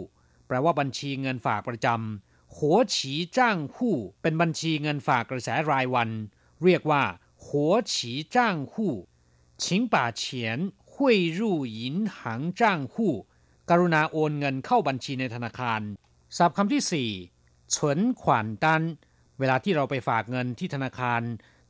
[0.48, 6.10] แปลว่าบัญชีเงินฝากประจำหัวฉีจ้างหู้เป็นบัญชีเงินฝากกระแสรายวัน
[6.64, 7.04] เรียกว่า
[7.46, 8.94] หัวฉีจ้างหู้
[9.64, 10.60] ชิงป่าเฉียน
[10.94, 13.14] หุยรู่หยินหังจางหู้
[13.70, 15.82] กรุณาโอนเงินเข้าบัญชีในธนาคาร
[16.38, 17.10] ศัพท์คำที่สี่
[17.76, 18.84] ฉวนขวานดัน
[19.40, 21.22] เวลาที่เราไปฝากเงินที่ธนาคาร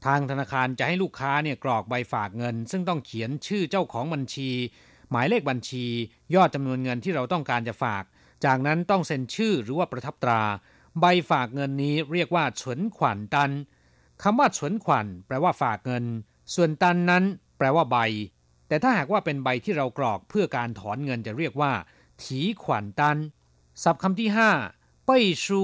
[0.06, 4.50] ทางธนาคารจะให้ลูกค้าเนี่ยกรอกใบฝากเงิน ซึ่งต้องเขียนชื่อเจ้าของบัญชี
[5.12, 5.86] หมายเลขบัญชี
[6.36, 8.04] ยอดจำนวนเงินที่เราต้องการจะฝาก
[8.46, 10.42] จากนั้นต้องเซ็นชื่อหรือว่าประทับตรา
[11.00, 13.52] ใบฝากเงินนี้เรียกว่าฉวนขวัญตัน
[14.24, 16.04] คำว่าฉวนขวัญแปลว่าฝากเงิน
[16.56, 17.24] ส่วนตันนั้น
[17.58, 17.98] แปลว่าใบ
[18.68, 21.72] แต่ถ้าหากว่าเป็นใบที่เรากรอกเพื่อการถอนเงินจะเรียกว่า
[22.24, 23.18] ถีขวัญตัน
[23.84, 24.50] ศัพท์คำที่ห้า
[25.06, 25.62] เป้ยชู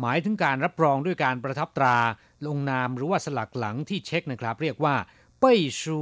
[0.00, 1.96] หมายถึงการรับรองด้วยการประทับตรา
[2.46, 4.94] ลงนามหรือว่าสลักหลังที่เช็คนะครับ เรียกว่า
[5.40, 5.98] เป้ยชู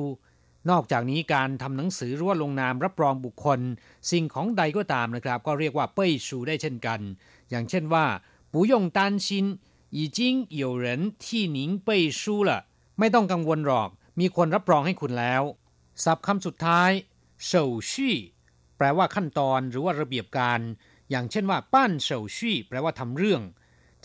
[0.71, 3.61] นอกจากนี้การทำหนังสือหรือว่าลงนามรับรองบุคคล
[4.11, 7.01] สิ่งของใดก็ตามนะครับ ก็เรียกว่าเป้ยชูได้เช่นกัน
[7.51, 8.05] อย่างเช่นว่า
[8.53, 9.29] 不用担心
[9.99, 10.19] 已经
[10.63, 10.87] 有人
[11.23, 11.25] 替
[11.57, 11.89] 您背
[12.21, 12.51] 书了
[12.99, 13.89] ไม่ต้องกังวลหรอก
[14.21, 15.43] มีคนรับรองให้คุณแล้ว
[16.05, 16.91] ศัพท์คำสุดท้าย
[17.49, 17.51] 手
[17.91, 17.93] 续
[18.77, 20.61] แปลว่าขั้นตอนหรือว่าระเบียบการ
[21.11, 23.43] อย่างเช่นว่าป้านเฉาชี่แปลว่าทำเรื่อง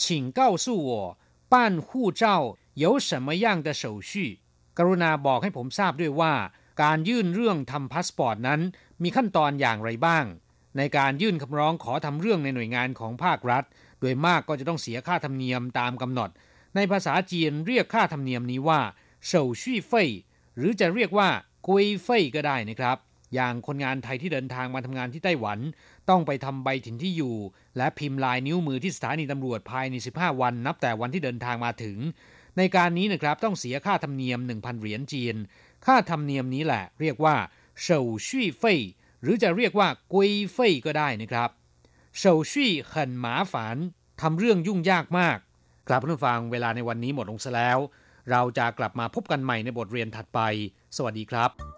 [0.01, 1.17] 请告诉我
[1.53, 2.23] 办护照
[2.83, 4.11] 有什么样的手续
[4.77, 6.33] กรุณาบอกให้ผมทราบด้วยว่า
[6.83, 8.61] การยื่นเรื่องทำพาสปอร์ตนั้น
[9.03, 10.25] มีขั้นตอนอย่างไรบ้าง
[10.77, 13.63] ในการยื่นคำร้องขอทำเรื่องในหน่วยงานของภาครัฐ
[13.99, 16.29] โดยมากก็จะต้องเสียค่าธรรมเนียมตามกำหนด
[16.75, 18.81] ในภาษาจีนเรียกค่าธรรมเนียมนี้ว่า
[19.25, 20.09] เฉาชี่เฟย
[20.57, 21.29] หรือจะเรียกว่า
[21.67, 22.97] กุยเฟยก็ได้นะครับ
[23.33, 25.59] อย่างคนงานไทยที่เดินทางมาทำงานที่ไต้หวัน
[26.10, 27.36] ต้องไปทำใบถิ่นที่อยู่
[27.76, 31.98] และพิมพ์ลายนิ้วมือที่สถานีตำรวจภายใน 15 วัน นับแต่วันที่เดินทางมาถึง
[32.58, 35.36] ในการนี้นะครับต้องเสียค่าธรรมเนียม 1,000 เหรียญจีน
[35.86, 37.36] ค่าธรรมเนียมนี้แหละ เรียกว่า
[37.82, 38.80] เฉาชี่ยเฟย
[39.22, 41.50] หรือจะเรียกว่ากุยเฟยก็ได้นะครับ
[42.18, 43.76] เฉาชี่ยขันหมาฝาน
[44.20, 45.38] ทำเรื่องยุ่งยากมาก
[45.88, 47.78] กลับผู้ฟังเวลาในวันนี้หมดลงซะแล้ว
[48.30, 50.40] เราจะกลับมาพบกันใหม่ในบทเรียนถัดไป
[50.96, 51.75] สวัสดีครับ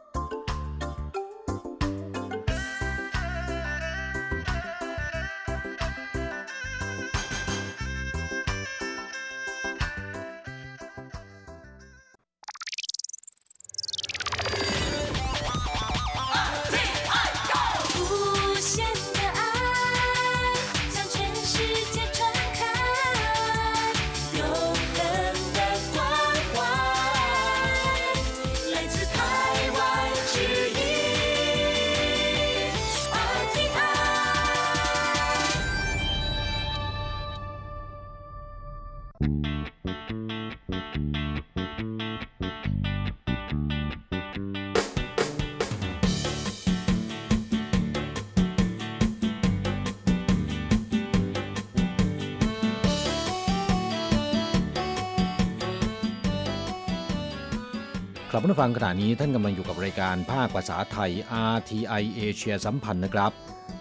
[58.47, 61.11] ลับมาฟังขณะนี้ท่านกำลังอยู่กับรายการภาคภาษาไทย
[61.53, 63.31] RTI เอเชียสัมพันธ์นะครับ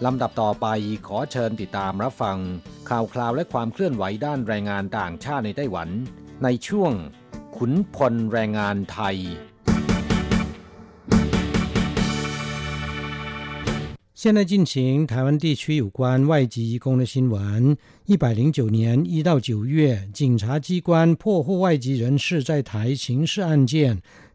[0.05, 0.67] ลำดับต่อไป
[1.07, 2.37] ขอเชิญติดตามรับฟัง
[2.89, 5.89] ข่าวคราวและความเคลื่อนไหวด้านแรงงานต่างชาติในไต้หวัน
[6.43, 6.91] ในช่วง
[7.57, 9.17] ขุนพลแรงงานไทย
[14.21, 17.35] 现在进行台湾地区有关外籍移工的新闻。
[18.05, 24.01] 一百零九年一到九月，警察机关破获外籍人士在台刑事案件，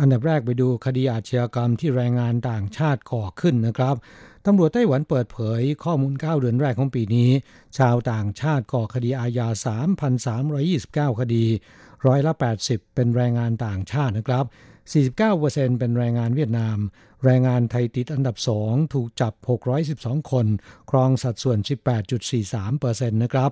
[0.00, 3.96] อันดับแรกไปดูคดีอาชญากรรมที่แรงงานต่างชาติก่อขึ้นนะครับ
[4.46, 7.30] ตำรวจไต้หวันเปิดเผยข้อมูล 9 เดือนแรกของปีนี้
[7.78, 9.48] ชาวต่างชาติก่อคดีอาญา
[10.34, 11.44] 3,329 คดี
[12.06, 12.32] ร้อยละ
[12.64, 14.44] 80 เป็นแรงงานต่างชาตินะครับ
[15.12, 16.78] 49%เป็นแรงงานเวียดนาม
[17.24, 19.32] แรงงานไทยติดอันดับ 2 ถูกจับ
[19.82, 20.46] 612 คน
[20.90, 21.58] ครองสัดส่วน
[22.40, 23.50] 18.43%นะครับ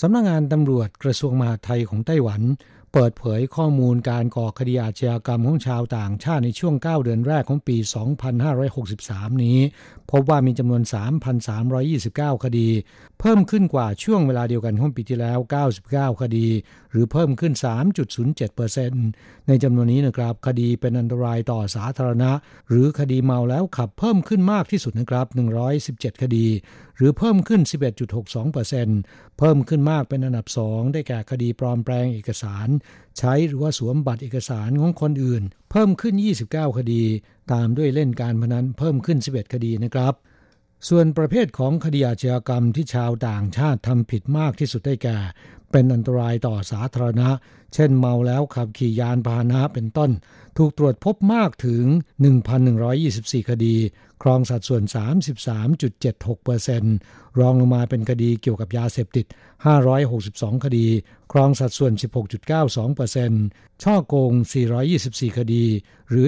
[0.00, 2.42] สำนักงงานตำรวจกระทรวงมหาดไทยของไต้หวัน
[2.96, 7.76] เปิดเผยข้อมูลการก่อคดีอาชญากรรมของชาวต่างชาติในช่วง 9 เดือนแรกของปี
[8.60, 9.58] 2563 นี้
[10.10, 10.82] พบว่ามีจำนวน
[11.62, 12.68] 3,329 คดี
[13.20, 15.38] เพิ่มขึ้นกว่าช่วงเวลาเดียวกันของปีที่แล้ว
[15.78, 16.48] 99 คดี
[16.90, 17.52] หรือเพิ่มขึ้น
[18.70, 22.30] 3.07%ในจำนวนนี้นะครับ คดีเป็นอันตรายต่อสาธารณะ
[22.68, 25.26] หรือคดีเมาแล้วขับเพิ่มขึ้นมากที่สุดนะครับ
[25.74, 26.46] 117 คดี
[26.96, 27.60] หรือเพิ่มขึ้น
[28.28, 32.68] 11.62%เพิ่มขึ้นมากเป็นอันดับ 2 ได้แก่คดีปลอมแปลงเอกสาร
[33.18, 36.14] ใช้หรือว่าสวมบัตรเอกสารของคนอื่น เพิ่มขึ้น
[36.46, 37.02] 29 คดี
[37.52, 40.14] ตามด้วยเล่นการพนันเพิ่มขึ้น 11 คดีนะครับ
[40.88, 45.18] ส่วนประเภทของคดีอาชญากรรมที่ชาวต่างชาติทำผิดมากที่สุดได้แก่
[45.70, 47.30] เป็นอันตรายต่อสาธารณะ
[47.74, 50.10] เช่นเมาแล้วขับขี่ยานพาหนะเป็นต้น
[50.58, 51.84] ถูกตรวจพบมากถึง
[52.66, 53.74] 1,124 คดี
[54.22, 54.82] ครองสัดส่วน
[56.50, 59.26] 33.76%รองลงมาเป็นคดีเกี่ยวกับยาเสพติด
[59.94, 60.86] 562 คดี
[61.32, 61.92] ครองสัดส่วน
[62.68, 64.32] 16.92%ช่อโกง
[64.84, 65.64] 424 คดี
[66.10, 66.26] หรือ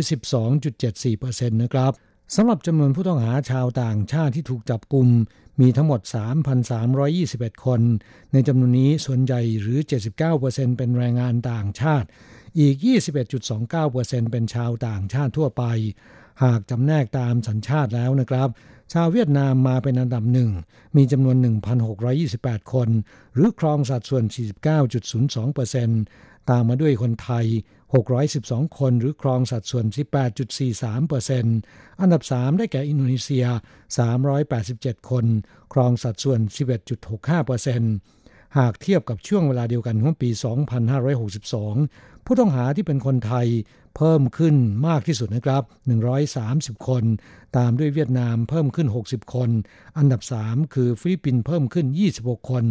[0.81, 1.93] 12.74%นะครับ
[2.35, 5.09] สำหรับจำนวนผู้ต้องหาชาวต่างชาติที่ถูกจับกลุ่ม
[5.61, 6.01] มีทั้งหมด
[6.83, 7.81] 3,321 คน
[8.33, 9.79] ในจำนวนนี้ส่วนใหญ่หรือ
[10.29, 12.07] 79%เป็นแรงงานต่างชาติ
[12.59, 12.77] อีก
[13.55, 15.65] 21.29%เป็นชาวต่างชาติทั่วไป
[16.45, 18.49] หากจำแนกตามสัญชาติแล้วนะครับ
[18.93, 20.51] ชาวเวียดนามมาเป็นอันดับหนึ่ง
[20.97, 21.37] มีจำนวน
[22.05, 22.89] 1,628 คน
[23.35, 24.25] หรือครองสัดส่วน
[24.75, 27.47] 49.02% ตามมาด้วยคนไทย
[28.13, 29.85] 612 คนหรือครองสัดส่วน
[31.13, 33.47] 18.43%อันดับ 3 ได้แก่อินโดนีเซีย
[34.27, 35.25] 387 คน
[35.73, 36.41] ครองสัดส่วน
[37.29, 40.31] 11.65%หากเทียบกับช่วงเวลาเดียวกันของปี
[41.49, 43.47] 2562 ผู้ต้องหาที่เป็นคนไทย
[43.97, 44.57] เพิ่มขึ้น
[44.89, 45.63] มากที่สุดนะครับ
[46.25, 47.05] 130 คน
[47.57, 49.51] ตามด้วยเวียดนามเพิ่มขึ้น 60 คน
[49.99, 51.87] อันดับ 3 คือฟิลิปปินส์เพิ่มขึ้น
[52.19, 52.65] 26 คน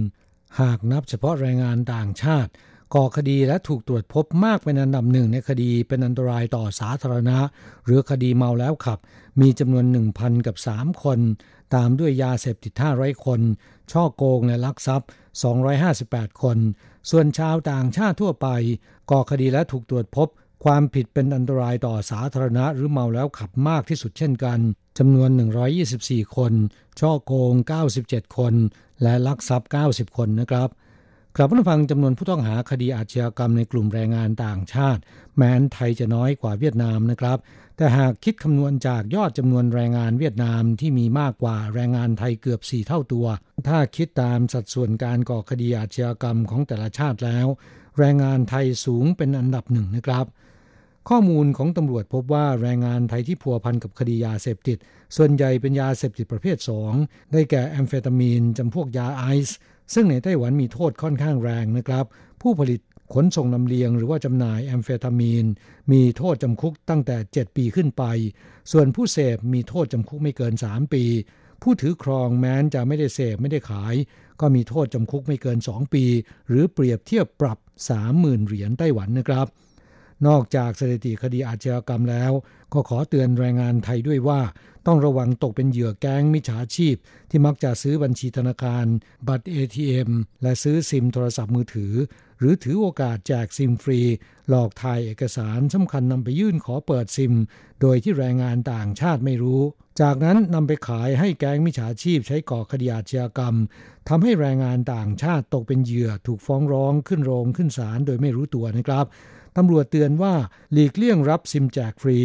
[0.62, 2.52] หากนับเฉพาะแรงงานต่างชาติ
[2.96, 7.38] ก่อคดีและถูกตรวจพบมากเป็นอันดับหนึ่งในคดีเป็นอันตรายต่อสาธารณะ
[7.86, 9.00] หรือคดีเมาแล้วขับ
[9.42, 9.86] มีจำนวน
[10.18, 11.20] 1,000 กับ 3 คน
[11.76, 13.42] ตามด้วยยาเสพติด500คน
[13.92, 15.10] ช่อโกงและลักทรัพย์
[15.76, 16.58] 258 คน
[17.10, 18.48] ส่วนชาวต่างชาติทั่วไป
[19.12, 20.28] ก่อคดีและถูกตรวจพบ
[20.64, 24.60] ความผิดเป็นอันตรายต่อสาธารณะ หรือเมาแล้วขับมากที่สุดเช่นกัน
[24.98, 25.30] จำนวน
[25.84, 26.54] 124 คน
[27.00, 27.54] ช่อโกง
[27.96, 28.54] 97 คน
[29.02, 30.70] และลักทรัพย์ 90 คนนะครับ
[31.38, 35.02] กลับมาฟังจำนวนผู้ต้องหาคดีอาชญากรรมในกลุ่มแรงงานต่างชาติ
[35.38, 37.38] แม้นไทยจะน้อยกว่าเวียดนามนะครับ
[37.78, 43.28] แต่หากคิดคำนวณจากยอดจำนวนแรงงานเวียดนามที่มีมากกว่าแรงงานไทยเกือบ 4 เท่าตัว
[43.68, 47.48] ถ้าคิดตามสัดส่วนการก่อคดีอาชญากรรมของแต่ละชาติแล้ว
[47.98, 50.26] แรงงานไทยสูงเป็นอันดับหนึ่งนะครับ
[51.10, 54.78] ข้อมูลของตำรวจพบว่าแรงงานไทยที่พัวพันกับคดียาเสพติด
[55.16, 56.58] ส่วนใหญ่เป็นยาเสพติดประเภท
[56.96, 59.58] 2 ได้แก่แอมเฟตามีนจำพวกยาไอซ์
[59.94, 62.06] ซึ่งในไต้หวันมีโทษค่อนข้างแรงนะครับ
[62.42, 62.82] ผู้ผลิต
[63.14, 65.46] ขนส่งลำเลียงหรือว่าจำหน่ายแอมเฟตามีน
[65.92, 68.04] มีโทษจำคุกตั้งแต่ 7 ปีขึ้นไป
[68.72, 71.04] ส่วนผู้เสพมีโทษจำคุกไม่เกิน 3 ปี
[71.62, 73.96] ผู้ถือครองแม้นจะไม่ได้เสพไม่ได้ขาย
[74.40, 76.06] ก็มีโทษจำคุกไม่เกิน 2 ปี
[76.50, 77.58] หรือเปรียบเทียบปรับ
[78.04, 79.48] 30,000 เหรียญไต้หวันนะครับ
[80.28, 82.32] นอกจากสถิติคดีอาชญากรรมแล้ว
[82.76, 84.42] ก็ขอเตือนแรงงานไทยด้วยว่า
[84.88, 86.96] ต้องระวังตกเป็นเหยื่อแก๊งมิจฉาชีพ
[87.30, 88.86] ที่มักจะซื้อบัญชีธนาคาร
[89.28, 90.10] บัตร ATM
[90.44, 91.94] และซื้อซิมโทรศัพท์มือถือ
[92.40, 94.02] หรือถือโอกาสแจกซิมฟรี
[94.50, 97.34] หลอกถ่ายเอกสารสำคัญนำไปยื่นขอเปิดซิม
[97.82, 99.62] โดยที่แรงงานต่างชาติไม่รู้
[100.02, 103.56] จากนั้นนำไปขายให้แก๊งมิจฉาชีพใช้ก่อคดีอาชญากรรม
[104.10, 109.06] ทำให้แรงงานต่างชาติตกเป็นเหยื่อถูกฟ้องร้องขึ้นโรงขึ้นศาลโดยไม่รู้ตัวนะครับ
[109.58, 110.34] ตำรวจเตือนว่า
[110.74, 112.20] หลีกเลี่ยงรับซิมแจกฟรี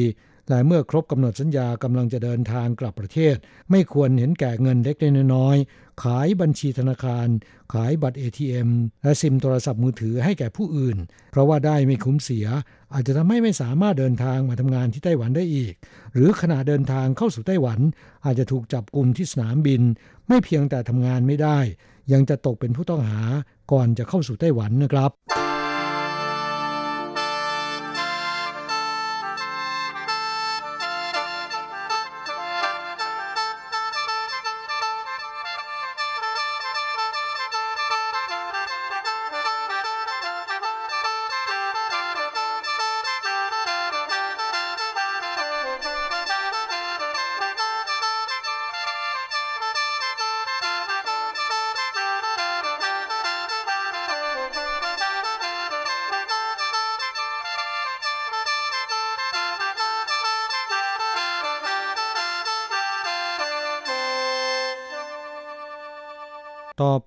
[0.51, 3.36] และเมื่อครบกำหนดสัญญากำลังจะเดินทางกลับประเทศ
[3.70, 4.96] ไม่ควรเห็นแก่เงินเล็ก
[5.34, 5.57] น้อย
[6.03, 7.28] ขายบัญชีธนาคาร
[7.72, 8.68] ขายบัตร ATM
[9.03, 10.96] และซิมโทรศัพท์มือถือให้แก่ผู้อื่น
[11.30, 12.46] เพราะว่าได้ไม่คุ้มเสีย
[12.94, 15.74] อาจจะทำให้ไม่สามารถเดินทางมาทำงานที่ไต้หวันได้อีก
[16.14, 17.80] หรือขณะเดินทางเข้าสู่ไต้หวัน
[18.24, 19.82] อาจจะถูกจับกลุ่มที่สนามบิน
[20.28, 21.59] ไม่เพียงแต่ทำงานไม่ได้
[22.12, 23.20] ยังจะตกเป็นผู้ต้องหา
[23.72, 25.11] ก่อนจะเข้าสู่ไต้หวันนะครับ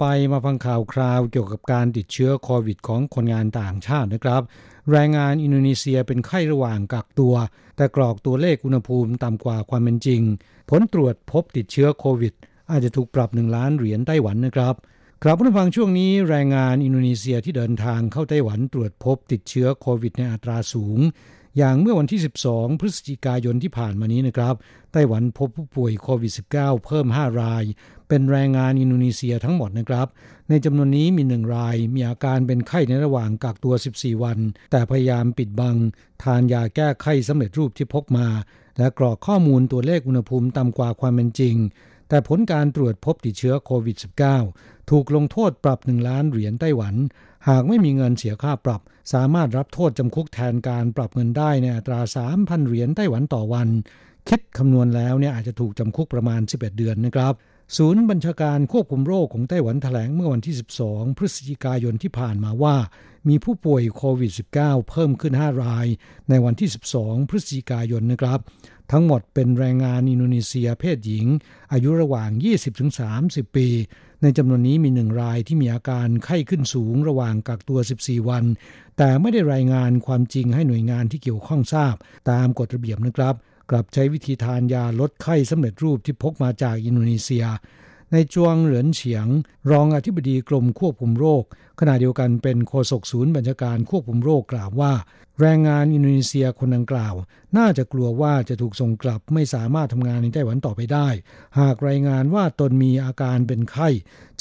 [0.06, 4.42] ไปมาฟังข่าวคราวเกี่ยวกับการติดเชื้อโควิดของคนงานต่างชาตินะครับ
[4.92, 7.36] แรงงานอินโดนีเซียเป็นไข้ระหว่างกักตัว
[7.76, 10.22] แต่กรอกตัวเลขอุณหภูมิต่ำกว่าความเป็นจริง
[10.70, 12.34] ผลตรวจพบติดเชื้อโควิด
[12.72, 14.76] อาจจะถูกปรับหนึ่งล้านเหรียญไต้หวันนะครับ
[15.24, 21.00] ครับผู้ฟังช่วงนี้แรงงานอินโดนีเซียที่เดินทางเข้าไต้หวันตรวจพบติดเชื้อโควิดในอัตราสูง
[21.58, 24.56] อย่างเมื่อวันที่ 12 พฤศจิกายนที่ผ่านมานี้นะครับ
[24.92, 27.64] ไต้หวันพบผู้ป่วยโควิด -19 เพิ่ม 5 ราย
[28.08, 30.08] เป็นแรงงานอินโดนีเซียทั้งหมดนะครับ
[30.50, 34.40] ในจำนวนนี้มีหนึ่งราย มีอาการเป็นไข้ในระหว่างกักตัว 14 วัน
[34.72, 35.76] แต่พยายามปิดบัง
[36.24, 38.28] ทานยาแก้ไข้สำเร็จรูปที่พกมา
[38.78, 41.56] และกรอกข้อมูลตัวเลขอุณหภูมิต่ำกว่าความเป็นจริง
[42.10, 43.98] แต่ผลการตรวจพบติดเชื้อโควิด
[44.44, 46.96] -19 ถูกลงโทษปรับ1ล้านเหรียญไต้หวัน
[47.50, 48.82] หากไม่มีเงินเสียค่าปรับ
[49.14, 52.00] สามารถรับโทษจำคุกแทนการปรับเงินได้ในอัตรา
[52.34, 53.70] 3,000 เหรียญไต้หวันต่อวัน
[54.30, 57.34] คิดคำนวณแล้วเนี่ยอาจจะถูกจำคุกประมาณ 11 เดือนนะครับ
[57.78, 62.76] ศูนย์บัญชาการควบคุมโรคของไต้หวันแถลงเมื่อวันที่ 12 พฤศจิกายนที่ผ่านมาว่า
[63.30, 65.88] มีผู้ป่วยโควิด -19 เพิ่มขึ้น 5 ราย
[66.30, 66.70] ในวันที่
[67.00, 68.40] 12 พฤศจิกายนนะครับ
[68.92, 71.26] ทั้งหมดเป็นแรงงานอินโดนีเซียเพศหญิง
[71.74, 72.30] อายุระหว่าง
[72.94, 73.68] 20-30 ปี
[74.24, 78.44] ในจำนวนนี้มีหนึ่งรายที่มีอาการไข้ขึ้นสูงระหว่างกักตัว 14 วัน
[78.98, 81.96] แต่ไม่ได้รายงานความจริงให้หน่วยงานที่เกี่ยวข้องทราบ
[82.30, 83.36] ตามกฎระเบียบนะครับ
[83.70, 87.46] กลับใช้วิธีทานยาลดไข้สำเร็จรูปที่พกมาจากอินโดนีเซีย
[88.14, 89.28] ในจวงเหรินเฉียง
[89.72, 91.44] รองอธิบดีกรมควบคุมโรค
[91.80, 94.94] ขณะเดียวกันเป็นโฆษกศูนย์บัญชาการควบคุมโรคกล่าวว่า
[95.40, 97.16] แรงงานอินโดนีเซียคนดังกล่าว
[97.58, 101.08] น่าจะกลัวว่าจะถูกส่งกลับไม่สามารถทำงานในไต้หวันต่อไปได้
[101.60, 103.90] หากรายงานว่าตนมีอาการเป็นไข้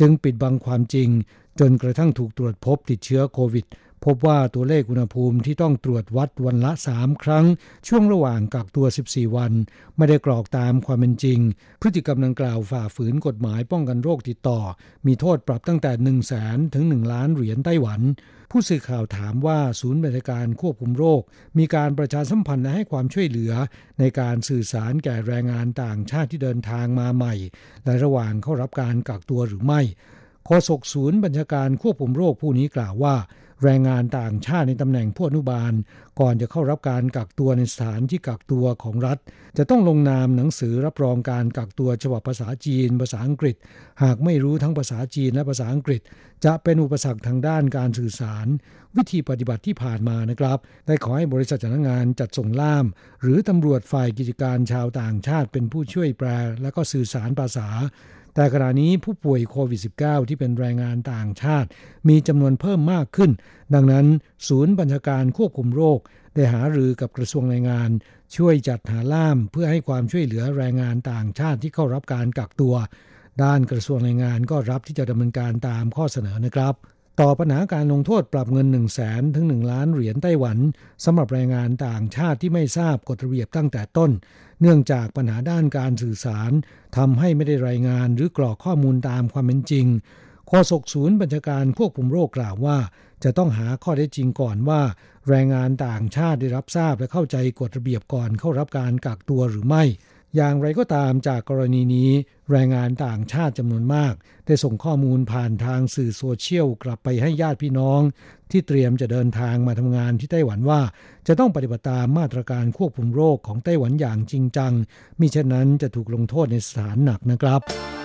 [0.01, 1.09] จึงปิดบังความจริง
[1.61, 3.67] จนกระทั่งถูกตรวจพบติดเชื้อโควิด
[4.05, 7.47] พบว่าตัวเลขอุณหภูมิที่ต้องตรวจวัดวันละ 3 ครั้ง
[7.89, 9.53] ช่วงระหว่างกักตัว 14 วัน
[9.97, 11.41] ไม่ได้กรอกตามความเป็นจริง
[11.81, 14.61] พฤติกรรมดังกล่าวฝ่าฝืนกฎหมายป้องกันโรคติดต่อ
[15.07, 18.01] มีโทษปรับตั้งแต่ 1 0 0 0 0แสนถึง 1 ล้านเหรียญไต้หวัน
[18.51, 21.23] ผู้สื่อข่าวถามว่าศูนย์บริการควบคุมโรค
[21.59, 23.53] มีการประชาสัมพันธ์และให้ความช่วยเหลือ
[23.99, 27.35] ในการสื่อสารแก่แรงงานต่างชาติที่เดินทางมาใหม่
[27.85, 29.81] และระหว่างเข้ารับการกักตัวหรือไม่
[30.47, 33.17] โฆษกศูนย์บัญชาการควบคุมโรคผู้นี้กล่าวว่า
[33.65, 35.73] แรงงานต่างชาติในตำแหน่งผู้อนุบาล
[36.21, 39.19] ก่อนจะเข้ารับการกักตัวในสถานที่กักตัวของรัฐ
[39.59, 43.57] จะต้องลงนามหนังสือรับรองการกักตัวฉบับภาษาจีน ภาษาอังกฤษ
[44.03, 46.01] หากไม่รู้ทั้งภาษาจีนและภาษาอังกฤษ
[46.45, 48.47] จะเป็นอุปสรรคทางด้านการสื่อสาร
[48.97, 52.87] วิธีปฏิบัติที่ผ่านมานะครับ ได้ขอให้บริษัทจ้างงานจัดส่งล่าม
[53.23, 56.29] หรือตำรวจฝ่ายกิจการชาวต่างชาติเป็นผู้ช่วยแปล
[56.63, 57.69] และก็สื่อสารภาษา
[58.35, 61.69] แต่ขณะนี้ผู้ป่วยโควิด -19 ที่เป็นแรงงานต่างชาติ
[62.09, 63.31] มีจำนวนเพิ่มมากขึ้น
[63.75, 64.07] ดังนั้น
[64.49, 65.99] ศูนย์บัญชาการควบคุมโรค
[66.35, 67.91] ได้หารือกับกระทรวงแรงงาน
[68.37, 72.75] ช่วยจัดหาล่ามเพื่อให้ความช่วยเหลือแรงงานต่างชาติที่เข้ารับการกักตัว
[73.43, 76.75] ด้านกระทรวงแรงงานก็รับที่จะดำเนินการตามข้อเสนอนะครับ
[77.21, 80.59] ต่อปัญหาการลงโทษปรับเงิน 1 0 0 0 0แสนถึง 1 ล้านเหรียญไต้หวัน
[81.05, 84.11] สำหรับแรงงานต่างชาติที่ไม่ทราบกฎระเบียบตั้งแต่ต้น
[84.61, 86.53] เนื่องจากปัญหาด้านการสื่อสาร
[86.97, 89.87] ทำให้ไม่ได้รายงานหรือกรอกข้อมูลตามความเป็นจริง
[90.47, 92.79] โฆฆษกศูนย์บัญชาการควบคุมโรคกล่าวว่า
[93.25, 94.81] จะต้องหาข้อเท็จจริงก่อนว่า
[95.29, 99.85] แรงงานต่างชาติได้รับทราบและเข้าใจกฎระเบียบก่อนเข้ารับการกักตัวหรือไม่
[100.37, 102.11] อย่างไรก็ตามจากกรณีนี้
[102.51, 104.15] แรงงานต่างชาติจำนวนมาก
[104.47, 108.01] ได้ส่งข้อมูลผ่านทางสื่อโซเชียลกลับไปให้ญาติพี่น้อง
[108.51, 110.81] ที่เตรียมจะเดินทางมาทำงานที่ไต้หวันว่า
[111.27, 114.73] จะต้องปฏิบัติตามมาตรการควบคุมโรคของไต้หวันอย่างจริงจัง
[115.21, 118.02] มิฉะนั้นจะถูกลงโทษในสถานหนักนะครับ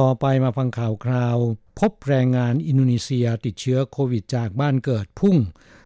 [0.00, 1.36] ต่อไปมาฟังข่าวคราว
[1.78, 5.36] พบแรงงานอินโดนีเซียติดเชื้อโควิดจากบ้านเกิดพุ่ง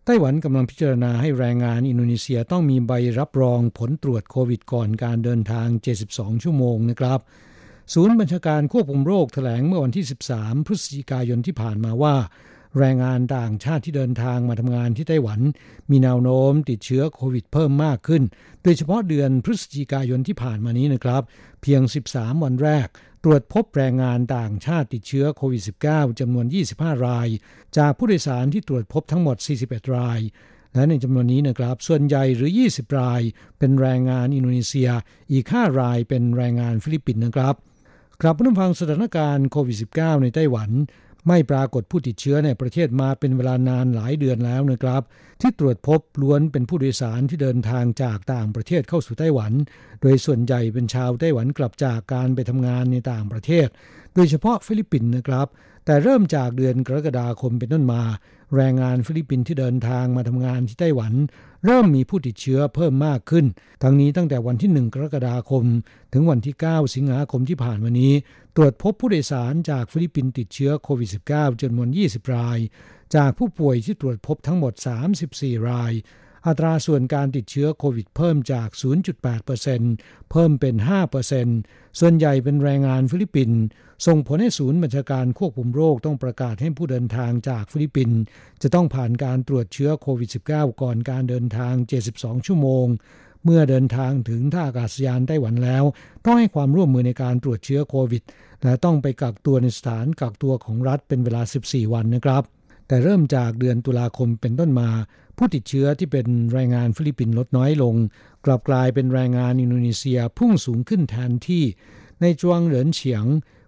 [0.05, 5.69] ไต้หวันกำลังพิจารณาให้แรงงานอินโดนีเซียต้องมีใบรับรองผลตรวจโควิดก่อนการเดินทาง
[6.07, 7.21] 72 ชั่วโมงนะครับ
[7.93, 12.15] ศูนย์บัญชาการควบคุมโรคแถลงเมื่อวันที่ 13 พฤศจิกายนที่ผ่านมาว่า
[12.79, 15.41] แรงงานต่างชาติที่เดินทางมาทำงานที่ไต้หวัน
[15.91, 18.23] มีแนวโน้มติดเชื้อโควิดเพิ่มมากขึ้น
[18.63, 21.23] โดยเฉพาะเดือนพฤศจิกายนที่ผ่านมานี้นะครับ
[21.63, 21.81] เพียง
[22.13, 22.89] 13 วันแรก
[23.27, 26.47] ตรวจพบแรงงานต่างชาติติดเชื้อโควิด -19 จำนวน
[26.77, 27.29] 25 ราย
[27.77, 30.20] จากผู้โดยสารที่ตรวจพบทั้งหมด 41 ราย
[30.74, 33.20] และในจำนวนนี้นะครับ ส่วนใหญ่หรือ 20 ราย
[33.59, 34.91] เป็นแรงงานอินโดนีเซีย
[35.33, 37.55] อีก 5 รายเป็นแรงงานฟิลิปปินส์นะครับ
[38.22, 40.70] กลับมาฟังสถานการณ์โควิด -19 ในไต้หวัน
[41.29, 45.03] ไม่ปรากฏผู้ติดเชื้อในประเทศมาเป็นเวลานานหลายเดือนแล้วนะครับ
[45.41, 49.53] ที่ตรวจพบล้วนเป็นผู้โดยสารที่เดินทางจากต่างประเทศเข้าสู่ไต้หวัน
[50.03, 53.68] โดยส่วนใหญ่เป็นชาวไต้หวันกลับจากการไปทำงานในต่างประเทศ
[54.14, 55.47] โดยเฉพาะฟิลิปปินส์นะครับ
[55.85, 58.03] แต่เริ่มจากเดือนกรกฎาคมเป็นต้นมา
[58.55, 61.13] แรงงานฟิลิปปินส์ที่เดินทางมาทำงานที่ไต้หวัน
[61.65, 63.45] เริ่มมีผู้ติดเชื้อเพิ่มมากขึ้น
[63.83, 65.65] ทั้งนี้ตั้งแต่วันที่ 1 กรกฎาคม
[66.13, 68.13] ถึงวันที่ 9 สิงหาคมที่ผ่านมานี้
[68.57, 72.59] ตรวจพบผู้โดยสารจากฟิลิปปินส์ติดเชื้อโควิด -19 จำนวน 20 ราย
[73.17, 74.73] จากผู้ป่วยที่ตรวจพบทั้งหมด
[75.21, 75.93] 34 ราย
[76.47, 78.68] อัตราส่วนการติดเชื้อโควิดเพิ่มจาก
[79.51, 80.74] 0.8%เพิ่มเป็น
[81.37, 83.61] 5%ส่วนใหญ่เป็นแรงงานฟิลิปปินส์
[84.07, 88.18] ส่งผลให้ศูนย์บัญชาการควบคุมโรคต้องประกาศให้ผู้เดินทางจากฟิลิปปินส์
[88.62, 91.74] จะต้องผ่านการตรวจเชื้อโควิด -19 ก่อนการเดินทาง
[92.11, 92.87] 72 ชั่วโมง
[93.45, 95.84] เมื่อเดินทางถึงท่าอากาศยานไต้หวันแล้ว
[96.24, 98.22] ต้องให้ความร่วมมือในการตรวจเชื้อโควิด
[98.64, 102.43] และต้องไปกักตัวในสถานกักตัวของรัฐเป็นเวลา 14 วันนะครับ
[102.89, 104.89] แต่เริ่มจากเดือนตุลาคมเป็นต้นมา
[105.37, 107.95] ผู้ติดเชื้อที่เป็นแรงงานฟิลิปปินส์ลดน้อยลง
[108.45, 111.64] กลับกลายเป็นแรงงานอินโดนีเซียพุ่งสูงขึ้นแทนที่
[112.21, 113.24] นายจวงเหรินเฉียง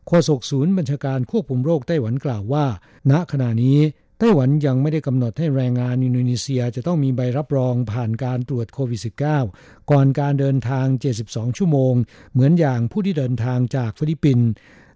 [0.06, 2.66] โฆษกศูนย์บัญชาการควบคุมโรคไต้หวันกล่าวว่า
[3.10, 3.78] ณขณะนี้
[4.18, 9.00] ไต้หวันยังไม่ได้กำหนดให้แรงงานอินโดนีเซียจะต้องมีใบรับรองผ่านการตรวจโควิด
[9.44, 10.86] -19 ก่อนการเดินทาง
[11.22, 11.94] 72 ชั่วโมง
[12.32, 14.48] เหมือนอย่างผู้ที่เดินทางจากฟิลิปปินส์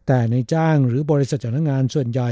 [0.06, 2.30] แต่ในจ้างหรือบริษัทจ้างงานส่วนใหญ่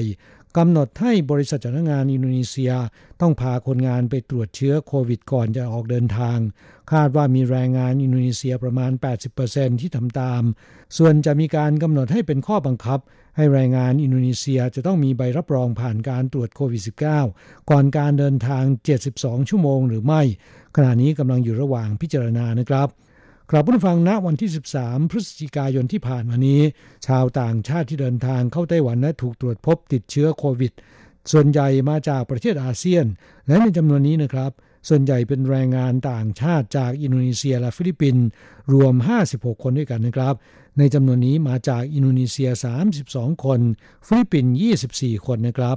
[0.59, 2.73] กำหนดให้บริษัทจ้างงานอินโดนีเซีย
[3.21, 6.39] ต้องพาคนงานไปตรวจเชื้อโควิดก่อนจะออกเดินทาง
[6.93, 8.91] คาดว่ามีแรงงานอินโดนีเซียประมาณ
[9.37, 10.43] 80%ที่ทำตาม
[10.99, 13.01] ส่วนจะมีการกำหนดให้เป็นข้อบังคับ
[13.37, 16.83] ให้แรงงานอินโดนีเซียจะต้องมีใบรับรองผ่านการตรวจโควิด
[17.27, 18.65] -19 ก่อนการเดินทาง
[19.07, 20.23] 72 ชั่วโมงหรือไม่
[20.77, 22.89] ขณะนี้กำลังอยู่ระหว่างพิจารณานะครับ
[23.53, 26.61] ครับผู้ฟังณวันที่ 13 พฤศจิกายนที่ผ่านมานี้
[27.07, 30.73] ชาวต่างชาติที่เดินทางเข้าไต้หวันและถูกตรวจพบติดเชื้อโควิด
[31.33, 33.07] ส่วนใหญ่มาจากประเทศอาเซียน
[33.47, 34.51] และในจำนวนนี้นะครับ
[34.89, 38.25] ส่วนใหญ่เป็นแรงงานต่างชาติจากอินโดนีเซียและฟิลิปปินส์
[38.73, 38.95] รวม
[39.29, 40.35] 56 คนด้วยกันนะครับ
[40.79, 42.51] ในจำนวนนี้มาจากอินโดนีเซีย
[42.97, 43.61] 32 คน
[44.07, 44.53] ฟิลิปปินส์
[44.91, 45.77] 24 คนนะครับ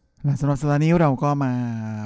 [0.23, 1.53] และสำหรับสัปดาห์นี้เราก็มา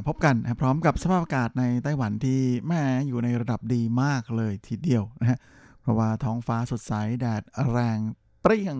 [0.07, 5.39] พบกันพร้อมกับสภาพอากาศในไต้หวันที่แม่อยู่ในระดับดีมากเลยทีเดียวนะฮะ
[5.81, 7.99] เพราะว่าท้องฟ้าสดใสแดดแรง
[8.41, 8.77] เปรี้ยง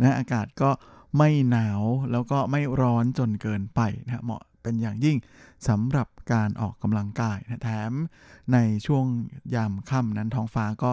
[0.00, 0.70] นะอากาศก็
[1.18, 5.16] ไม่หนาวแล้วก็ไม่ร้อนจนเกินไปนะเหมาะเป็นอย่างยิ่ง
[5.68, 7.92] สำหรับการออกกำลังกายนะแถม
[8.52, 9.04] ในช่วง
[9.54, 10.90] ยามค่ำนั้นท้องฟ้าก็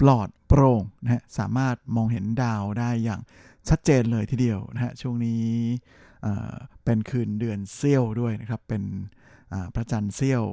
[0.00, 3.20] ปลอดโปร่งนะฮะสามารถมองเห็นดาวได้อย่าง
[3.68, 5.44] ชัดเจนเลยทีเดียวนะฮะช่วงนี้
[6.84, 8.82] เป็นคืนเดือนเซี่ยวด้วยนะครับ เป็น
[9.74, 10.44] พระจันทร์เซี่ยว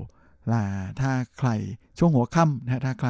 [0.52, 0.64] ลา
[1.02, 1.50] ถ้าใคร
[1.98, 3.10] ช่วงหัวค่ำนะถ้าใคร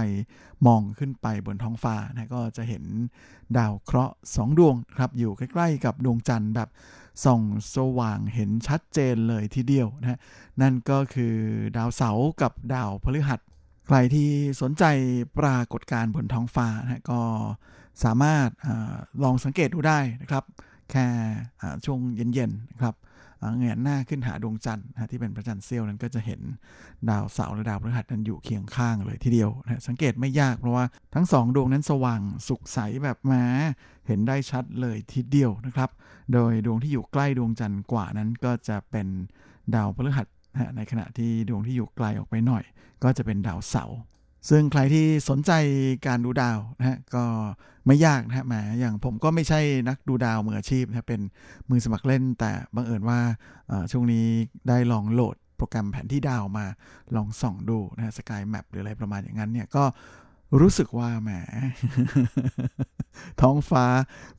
[0.67, 2.83] มองขึ้นไปบนท้องฟ้านะก็จะเห็น
[3.57, 6.69] ดาวเคราะห์สองดวงครับอยู่ใกล้ๆกับดวงจันทร์แบบ
[7.25, 7.41] ส่อง
[7.75, 10.19] สว่างเห็นชัดเจนเลยทีเดียวนะ
[10.61, 11.35] นั่นก็คือ
[11.77, 13.39] ดาวเสาร์กับดาวพฤหัส
[13.87, 14.29] ใครที่
[14.61, 14.83] สนใจ
[15.39, 17.21] ปรากฏการณ์บนท้องฟ้านะก็
[18.03, 18.69] สามารถอ
[19.23, 20.43] ลองสังเกตดูได้นะครับ
[20.91, 21.05] แค่
[21.85, 22.95] ช่วงเย็นๆนะครับ
[23.57, 26.41] เงยหน้าขึ้นหาดวงจันทร์ที่เป็นพระจันทร์เซียวนั้นก็จะเห็น
[27.09, 30.85] ดาวเสาร์และดาวพฤหัสนั้นอยู่เคียงข้างเลยทีเดียวนะสังเกตไม่ยากเพราะว่า
[31.15, 33.43] ทั้งสองดวงนั้นสว่างสุกใสแบบแม้
[34.07, 35.89] เห็นได้ชัดเลยทีเดียวนะครับ
[36.33, 39.07] โดยดวงที่อยู่ใกล้ดวงจันทร์กว่านั้นก็จะเป็น
[39.75, 40.27] ดาวพฤหัส
[40.75, 42.63] ในขณะที่ดวงที่อยู่ไกลออกไปหน่อย
[43.03, 43.97] ก็จะเป็นดาวเสาร์
[44.49, 45.51] ซึ่งใครที่สนใจ
[46.07, 47.25] การดูดาวนะฮะก็
[47.87, 49.59] ไม่ยากนะฮะแหมอย่างผมก็ไม่ใช่
[49.89, 51.21] นักดูดาวมืออาชีพนะเป็น
[51.69, 53.19] มือสมัครเล่น แต่บังเอิญว่า
[53.91, 54.25] ช่วงนี้
[54.67, 56.65] ได้ลองโหลดโปรแกรมแผนที่ดาวมา
[57.15, 59.83] ลองส่องดูนะฮะสกายแมปหรืออะไรประมาณอย่างนั้นเนี่ยก็
[60.61, 61.29] รู้สึกว่าแหม
[63.41, 63.85] ท้องฟ้า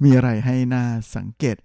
[0.03, 0.85] มีอะไรให้น่า
[1.17, 1.57] สังเกต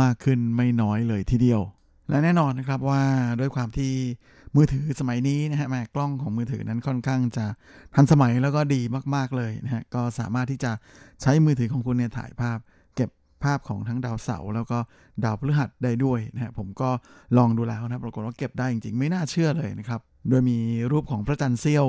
[0.00, 1.62] มากขึ้นไม่น้อยเลยทีเดียว
[2.08, 3.02] และแน่นอนนะครับว่า
[3.40, 3.92] ด้วยความที่
[4.56, 7.46] มือถือสมัยนี้นะฮะแม่กล้องของมือถือนั้นค่อนข้างจะ
[7.94, 8.80] ทันสมัยแล้วก็ดี
[9.14, 10.72] มาก ๆ เลยนะฮะก็สามารถที่จะ
[11.22, 12.58] ใช้มือถือของคุณเนี่ยถ่ายภาพ
[12.96, 13.10] เก็บ
[13.44, 14.78] ภาพของทั้งดาวเสาร์แล้วก็
[15.24, 16.90] ดาวพฤหัสได้ด้วยนะฮะผมก็
[17.36, 20.58] ลองดูแล้วนะปรากฏว่าเก็บได้จริงๆ ไม่น่าเชื่อเลยนะครับ โดยมี
[20.92, 21.86] รูปของพระจันทร์เซี่ยว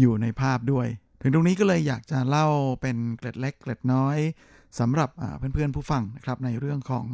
[0.00, 0.86] อยู่ในภาพด้วย
[1.20, 2.46] ถึงตรงนี้ก็เลยอยากจะเล่า
[2.80, 4.18] เป็นเกล็ดเล็กเกล็ดน้อย
[4.78, 7.06] สำหรับเพื่อนๆผู้ฟังนะครับในเรื่องของ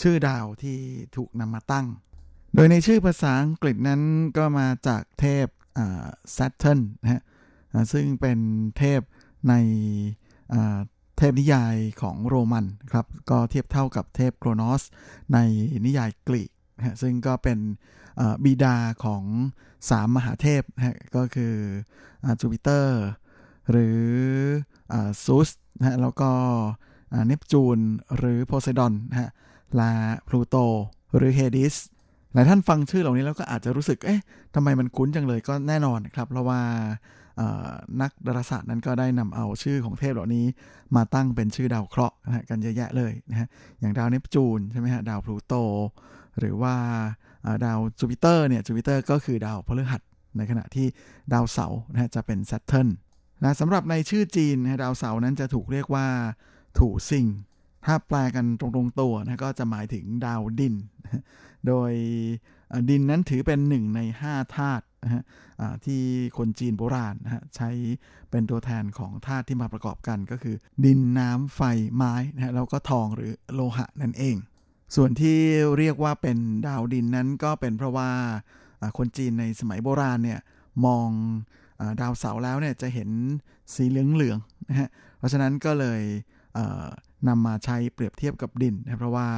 [0.00, 0.78] ชื่อดาวที่
[1.16, 1.86] ถูกนำมาตั้ง
[2.54, 4.02] โดยในชื่อภาษาอังกฤษนั้น
[4.36, 5.46] ก็มาจากเทพ
[6.36, 7.22] Saturn นะฮะ
[7.92, 8.38] ซึ่งเป็น
[8.78, 9.00] เทพ
[9.48, 9.54] ใน
[11.18, 14.82] เทพนิยายของโรมันครับ ก็เทียบเท่ากับเทพโครนอส
[15.32, 15.38] ใน
[15.86, 17.58] นิยายกรีกนะซึ่งก็เป็น
[18.44, 19.24] บิดาของ
[19.90, 21.54] สามมหาเทพนะฮะก็คือ
[22.40, 23.02] จูปิเตอร์
[23.70, 24.00] หรือ
[25.24, 26.30] ซูสนะฮะแล้วก็
[27.26, 27.78] เนปจูน
[28.16, 29.30] หรือโพไซดอนนะฮะ
[29.78, 29.92] ลา
[30.28, 30.56] พลูโต
[31.16, 31.76] หรือเฮดิส
[32.32, 34.20] หลายท่านฟังชื่อเหล่านี้แล้วก็อาจจะรู้สึก เอ๊ะ
[34.54, 36.60] ทำไมมันคุ้นจังเลยก็แน่นอนครับ เพราะว่า
[38.00, 40.44] นักดาราศาสตร์นั้นก็ได้นำเอาชื่อของเทพเหล่านี้
[40.96, 43.48] มาตั้งเป็นชื่อดาวเคราะห์นะกันเยอะแยะเลยนะฮะ
[43.80, 45.54] อย่างดาวเนปจูนใช่ไหมฮะ ดาวพลูโต
[46.38, 46.74] หรือว่า
[47.64, 50.02] ดาวจูปิเตอร์เนี่ย จูปิเตอร์ก็คือดาวพฤหัส
[50.36, 50.86] ในขณะที่
[51.32, 52.88] ดาวเสาร์นะจะเป็น Saturn
[53.42, 56.06] นะสำหรับในชื่อจีนนะดาวเสาร์นั้นจะถูกเรียกว่า
[56.78, 57.26] ถูซิง
[57.86, 60.74] ถ้าแปลกันตรงๆตัวนะก็จะหมายถึงดาวดิน
[61.66, 61.92] โดย
[62.90, 65.22] ดินนั้นถือเป็นหนึ่งใน5ธาตุนะฮะ
[65.84, 66.00] ที่
[66.38, 67.70] คนจีนโบราณนะฮะใช้
[68.30, 71.60] เป็นตัวแทนของธาตุที่มาประกอบกันก็คือ ดินน้ำไฟ
[71.94, 74.36] ไม้นะฮะแล้วก็ทองหรือโลหะนั่นเอง
[74.96, 75.38] ส่วนที่
[75.78, 78.10] เรียกว่าเป็นดาวดินนั้นก็เป็นเพราะว่า
[78.98, 80.40] คนจีนในสมัยโบราณเนี่ย
[80.86, 81.08] มอง
[82.00, 83.10] ดาวเสาร์แล้วเนี่ยจะเห็น
[83.74, 84.88] สีเหลืองๆนะฮะ
[85.18, 86.02] เพราะฉะนั้นก็เลย
[87.28, 89.28] นำมาใช้เปรียบเทียบกับดินนะเพราะว่า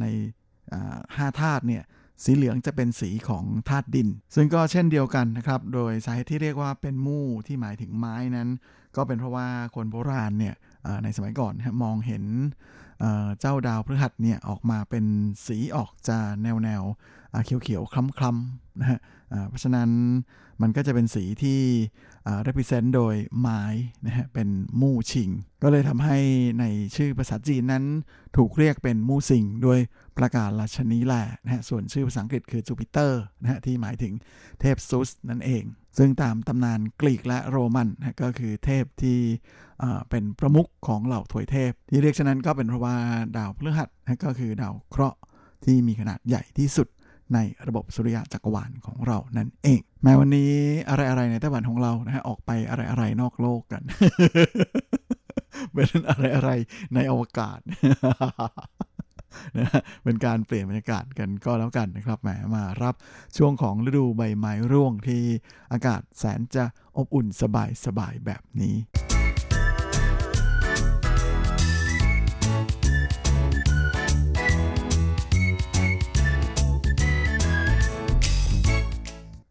[0.00, 0.06] ใน
[1.16, 1.82] ห้าธาตุเนี่ย
[2.24, 8.48] สีเหลืองจะเป็นสีของธาตุดิน ซึ่งก็เช่นเดียวกันนะครับ โดยสาเหตุที่เรียกว่าเป็นมู่ที่หมายถึงไม้นั้น
[8.96, 10.54] ก็เป็นเพราะว่าคนโบราณเนี่ย
[11.02, 12.24] ในสมัยก่อนมองเห็น
[13.40, 15.04] เจ้าดาวพฤหัสเนี่ยออกมาเป็น
[15.46, 16.82] สีออกจะแนวแนว
[17.44, 18.98] เขียวๆคล้ำคล้ำ นะฮะ
[19.48, 19.90] เพราะฉะนั้น
[20.62, 21.60] มันก็จะเป็นสีที่
[22.46, 23.62] represent โดยไม้
[24.06, 24.48] นะฮะเป็น
[24.80, 25.30] มู่ชิง
[25.62, 26.18] ก็เลยทำให้
[26.60, 26.64] ใน
[26.96, 27.84] ชื่อภาษาจีนนั้น
[28.36, 29.78] ถูกเรียกเป็นมู่สิงโดย
[30.18, 34.12] ประกาศราชนีแหละนะฮะส่วนชื่อภาษาอังกฤษคือจูปิเตอร์นะฮะที่หมายถึง
[34.60, 35.64] เทพซุสนั่นเอง
[35.98, 39.18] ซึ่งตามตำนานกรีกและโรมันนะก็คือเทพที่
[40.10, 42.96] เป็นประมุขของเหล่าถวยเทพ ที่เรียกฉะนั้นก็เป็นเพราะว่า
[43.36, 45.18] ดาวพฤหัสนะก็คือดาวเคราะห์
[45.64, 46.88] ที่มีขนาดใหญ่ที่สุด
[47.34, 50.52] ในระบบสุริยะจักรวาลของเรานั่นเอง แม้วันนี้
[50.88, 53.82] อะไรๆในไต้หวันของเรานะฮะออกไปอะไรๆนอกโลกกัน
[55.72, 57.58] เป็นอะไรๆในอวกาศ
[59.58, 62.94] นะเป็นการเปลี่ยนบรรยากาศกันก็แล้วกันนะครับแหมมารับ
[63.36, 65.22] ช่วงของฤดูใบไม้ร่วงที่
[65.72, 66.64] อากาศแสนจะ
[66.96, 68.76] อบอุ่นสบายสบายแบบนี้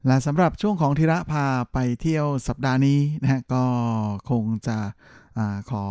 [0.07, 3.63] และสำหรับช่วงของธีระพาไปเที่ยวสัปดาห์นี้นะฮะก็
[4.29, 4.77] คงจะ
[5.37, 5.39] อ
[5.69, 5.85] ขอ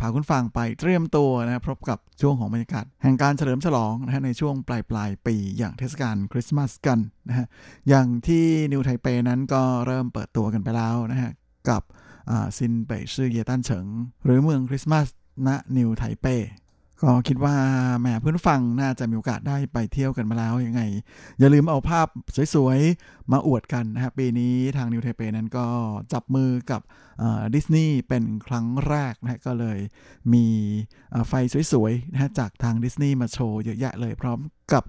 [0.00, 6.98] พาคุณฟังไปเตรียมตัวนะพบกับช่วงของบรรยากาศแห่งการเฉลิมฉลองนะฮะในช่วงปลายปลายปีอย่างเทศกาลคริสต์มาสกัน
[7.28, 7.46] นะฮะ
[7.88, 11.30] อย่างที่นิวไทเปนั้นก็เริ่มเปิดตัวกันไปแล้วนะฮะ
[11.68, 11.82] กับ
[12.56, 13.86] ซินเป่ยซื่อเยตันเฉิง
[14.24, 15.06] หรือเมืองคริสต์มาส
[15.46, 16.26] ณนิวไทเป
[17.02, 17.56] ก็คิดว่า
[18.00, 20.82] แม่เพื่อนฟังน่าจะมีโอกาสได้ไปเที่ยวกันมาแล้วยังไง
[21.38, 22.06] อย่าลืมเอาภาพ
[22.54, 25.66] สวยๆ มาอวดกันนะครับปีนี้ทางนิวเทเปนั้นก็
[26.12, 26.80] จับมือกับ
[27.54, 29.78] ดิสนีย์เป็นครั้งแรกนะก็เลย
[30.32, 30.46] มี
[31.28, 31.32] ไฟ
[31.72, 34.38] สวยๆนะจากทางดิสนีย์มาโชว์เยอะแยะเลยพร้อม
[34.72, 34.84] กับ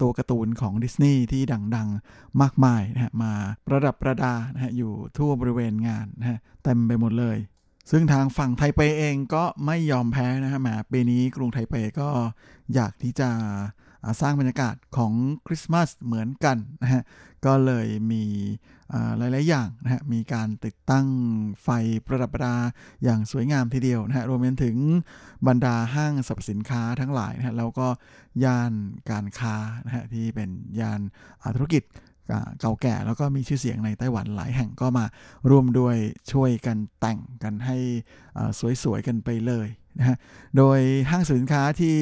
[0.00, 1.42] ตัวการ์ตูนของดิสนีย์ที่
[1.76, 3.32] ดังๆ มากมายนะฮะมา
[3.66, 7.36] ประดับประดานะฮะอยู่ทั่วบริเวณงานนะฮะเต็มไปหมดเลย
[7.90, 12.08] ซึ่งทางฝั่งไทเปเองก็ไม่ยอมแพ้นะฮะแหมปีนี้กรุงไทเปก็
[12.74, 13.30] อยากที่จะ
[14.20, 15.12] สร้างบรรยากาศของ
[15.46, 17.02] คริสต์มาสเหมือนกันนะฮะ
[17.46, 18.24] ก็เลยมี
[19.18, 21.06] หลาย ๆ อย่างนะฮะ มีการติดตั้ง
[21.62, 21.68] ไฟ
[22.06, 22.54] ประดับประดา
[23.04, 24.76] อย่างสวยงามทีเดียวนะฮะ รวมไปถึง
[25.46, 27.88] บรรดาห้างสรรพสินค้าทั้งหลายนะฮะ แล้วก็
[28.44, 28.72] ย่าน
[29.10, 29.54] การค้า
[29.84, 30.50] นะฮะ ที่เป็น
[30.80, 31.00] ย่าน
[31.56, 31.82] ธุรกิจ
[32.60, 35.04] เก่าแก่แล้วก็มีชื่อเสียงในไต้หวันหลายแห่งก็มา
[35.50, 35.96] ร่วมด้วย
[36.32, 37.76] ช่วยกันแต่งกันให้
[38.82, 39.68] สวยๆกันไปเลย
[39.98, 40.16] นะฮะ
[40.56, 41.96] โดยห้างสินค้าที่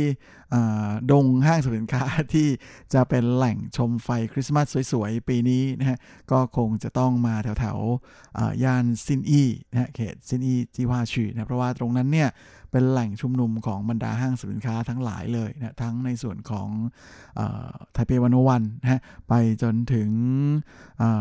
[1.10, 2.04] ดงห้างสินค้า
[2.34, 2.48] ที่
[2.94, 5.98] จะเป็นแหล่งชมไฟคริสต์มาสสวยๆ ปีนี้นะฮะ
[6.32, 12.28] ก็คงจะต้องมาแถวๆย่านซินอี้นะฮะเขตซินอี้จีวาชีนะเพราะว่าตรงนั้นเนี่ย
[12.70, 16.68] เป็นแหล่งชุมนุมของบรรดาห้างสินค้าทั้งหลายเลยนะทั้งในส่วนของ
[17.92, 20.08] ไทเป 101นะฮะไปจนถึง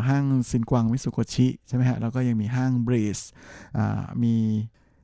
[0.08, 3.20] ห้างซินกวางมิสุโกชิใช่ไหมฮะแล้วก็ยังมีห้าง Breeze
[4.24, 4.36] มี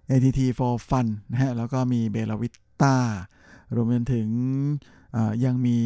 [0.09, 2.97] ATT for Fun นะฮะแล้วก็มี Bellavita
[3.75, 4.27] รวมไปถึง
[5.45, 5.79] ยังมี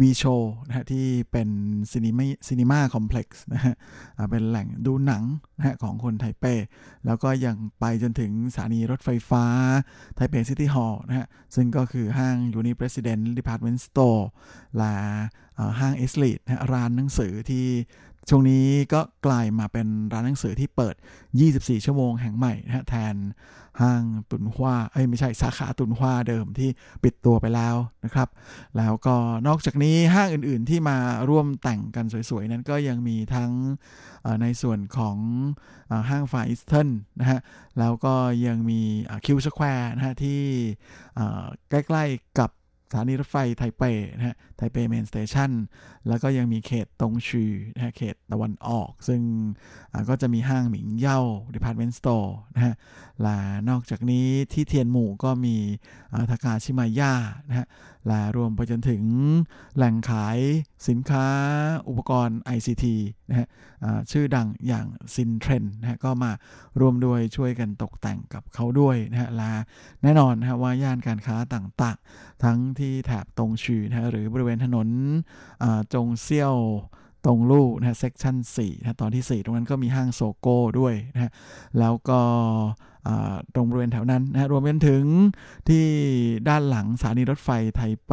[0.00, 0.24] Vieshow
[0.66, 1.48] นะฮะที่เป็น
[1.90, 3.74] cinema cinema complex นะฮะ
[4.30, 5.24] เป็นแหล่งดูหนัง
[5.58, 6.44] นะฮะของคนไทเป
[7.06, 9.44] แล้วก็ยังไปจนถึงสถานีรถไฟฟ้า
[10.16, 14.28] ไทเป City Hall นะฮะซึ่งก็คือห้าง Uni-President Department Store
[14.78, 14.96] และ
[15.80, 17.66] ห้าง Eslite นะร้านหนังสือที่
[18.30, 20.94] ช่วงนี้ก็กลายมาเป็นร้านหนังสือที่เปิด
[21.40, 23.14] 24 ชั่วโมงแห่งใหม่นะฮะแทน
[23.80, 26.70] ห้างตุนฮวาเอ้ยไม่ใช่สาขาตุนฮวาเดิมที่
[27.04, 28.28] ปิดตัวไปแล้วนะครับ
[28.76, 29.16] แล้วก็
[29.46, 33.50] นอกจากนี้ห้างอื่นๆที่มาร่วมแต่งกันสวยๆ นั้นก็ยังมีทั้ง
[34.42, 35.16] ในส่วนของ
[36.10, 36.88] ห้าง Far Eastern
[37.20, 37.40] นะฮะ
[37.78, 38.14] แล้วก็
[38.46, 38.80] ยังมี
[39.24, 40.40] Q Square นะฮะที่
[41.70, 42.50] ใกล้ๆกับ
[42.90, 43.82] สถานีรถไฟไทเป
[44.16, 45.50] นะฮะไทเป Main Station
[46.08, 49.20] แล้วก็ยังมีเขตตงชวีนะฮะเขตตะวันออก ซึ่ง
[50.08, 51.20] ก็จะมีห้างหมิงเย่า
[51.54, 52.74] Department Store นะฮะ
[53.22, 53.36] และ
[53.68, 55.56] นอกจากนี้ที่เทียนหมู่ก็มี
[56.30, 57.12] ทากาชิมาย่า
[57.48, 57.66] นะฮะ
[58.06, 59.02] และรวมไปจนถึง
[59.76, 60.38] แหล่งขาย
[60.88, 61.26] สินค้า
[61.88, 62.84] อุปกรณ์ ICT
[63.28, 63.48] นะฮะ
[64.10, 66.30] ชื่อดังอย่าง Syntrend นะฮะก็มา
[66.80, 69.52] รวมด้วยช่วยกันตกแต่งกับเขาด้วยนะฮะและ
[70.02, 74.88] แน่นอนนะฮะว่าย่านการค้าต่างๆ ทั้งที่แถบตงชวีนะฮะหรือบริเวณถนน
[75.94, 76.56] จงเซี่ยว
[77.26, 81.30] ตงลู่นะฮะ Section 4นะตอนที่ 4 ตรงนั้นก็มีห้างโซโก้ด้วยนะฮะ
[81.78, 82.20] แล้วก็
[83.54, 85.04] ตรงบริเวณแถวนั้นนะรวมไปถึง
[85.68, 85.84] ที่
[86.48, 88.12] ด้านหลังสถานีรถไฟไทเป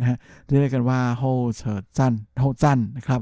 [0.00, 0.18] นะฮะ
[0.60, 1.22] เรียกกันว่าโฮ
[1.56, 3.20] เฉิจันโฮจันนะครับ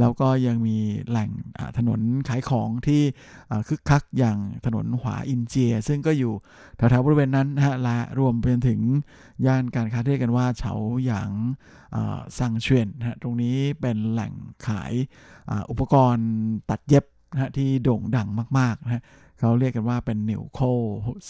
[0.00, 1.30] แล้วก็ยังมีแหล่ง
[1.78, 3.02] ถนนขายของที่
[3.68, 6.32] คึกคักอย่างถนนหวาอินเจีย ซึ่งก็อยู่
[6.76, 8.80] แถวๆบริเวณนั้นนะฮะและรวมไปถึง
[9.46, 11.30] ย่านการค้าเรียกกันว่าเฉาหยาง
[12.38, 14.32] ซังเชียนนะฮะตรงนี้เป็นแหล่ง
[14.66, 14.92] ขาย
[15.70, 16.28] อุปกรณ์
[16.70, 19.02] ตัดเย็บนะฮะที่โด่งดังมากๆนะฮะ
[19.38, 20.60] เขาเรียกกันว่าเป็นนิวโค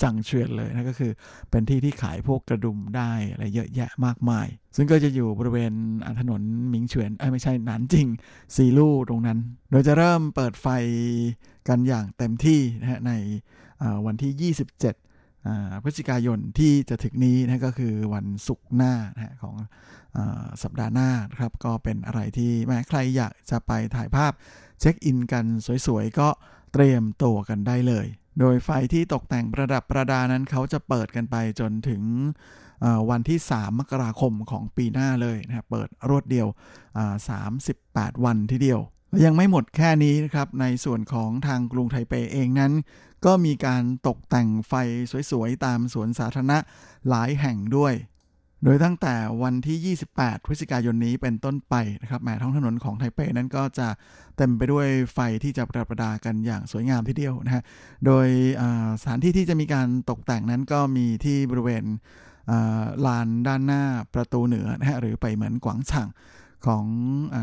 [0.00, 1.12] สังเชียนเลยนะก็คือ
[1.50, 4.46] เป็นที่ที่ขายพวกกระดุมได้อะไรเยอะแยะมากมาย
[4.76, 5.72] ซึ่งก็จะอยู่บริเวณ
[6.20, 6.42] ถนน
[6.72, 8.06] มิงเฉียนไม่ใช่หนานจริง
[8.54, 9.38] ซีลู่ตรงนั้น
[9.70, 10.66] โดยจะเริ่มเปิดไฟ
[11.68, 13.12] กันอย่างเต็มที่นะฮะใน
[14.06, 19.54] วันที่ 27พฤศจิกายนที่จะถึงนี้นะก็คือวันศุกร์หน้านะของ
[20.16, 20.18] อ
[20.62, 24.32] สัปดาห์หน้าครับก็เป็นอะไรที่แม้ใครอยากจะไปถ่ายภาพ
[24.80, 25.44] เช็คอินกัน
[25.86, 26.28] สวยๆ ก็
[26.74, 28.06] เตรียมตัวกันได้เลย
[28.40, 32.02] โดยไฟที่ตกแต่งประดับประดานั้นเขาจะเปิดกันไปจนถึง
[33.10, 36.48] วันที่ 3 มกราคมของปีหน้าเลยนะครับเปิดรวดเดียว
[37.36, 38.80] 38 วันทีเดียว
[39.24, 42.72] ยังไม่หมดแค่นี้นะครับ ในส่วนของทางกรุงไทเปเองนั้น
[43.24, 44.72] ก็มีการตกแต่งไฟ
[45.30, 46.58] สวยๆ ตามสวนสาธารณะ
[47.08, 47.94] หลายแห่งด้วย
[48.64, 53.88] โดยตั้งแต่วันที่ 28 พฤศจิกายนนี้เป็นต้นไปนะครับแหมท้องถนนของไทเปนั้นก็จะ
[54.36, 57.62] เต็มไปด้วยไฟที่จะประดับประดากันอย่างสวยงามทีเดียวนะฮะ
[58.06, 58.26] โดย
[59.00, 61.84] สถานที่ที่จะมีการตกแต่งนั้นก็มีที่บริเวณ
[63.06, 63.82] ลานด้านหน้า
[64.14, 66.08] ประตูเหนือนะฮะหรือไปเหมือนกวางฉ่าง
[66.66, 66.84] ของ
[67.34, 67.36] อ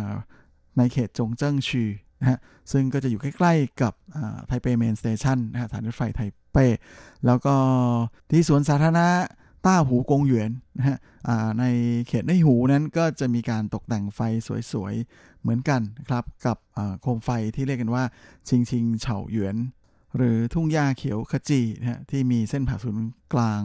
[0.77, 1.83] ในเขตจงเจิ้งชี
[2.21, 2.39] นะฮะ
[2.71, 3.93] ซึ่งก็จะอยู่ใกล้ๆกับ
[4.47, 6.21] ไทเป Main Station นะฮะสถานีรถไฟไท
[6.53, 6.57] เป
[7.25, 7.55] แล้วก็
[8.29, 9.07] ที่สวนสาธารณะ
[9.65, 10.97] ต้าหูกงหยวนนะฮะ
[11.59, 11.65] ใน
[12.07, 14.19] เขตเน่ยหูนั้นก็จะมีการตกแต่งไฟ
[14.71, 16.57] สวยๆ เหมือนกันครับกับ
[17.01, 18.03] โคมไฟที่เรียกกันว่า
[18.47, 19.55] ชิงชิงเฉาหยวน
[20.17, 23.61] หรือทุ่งหญ้าเขียวขจีนะฮะที่มีเส้นผ่าศูนย์กลาง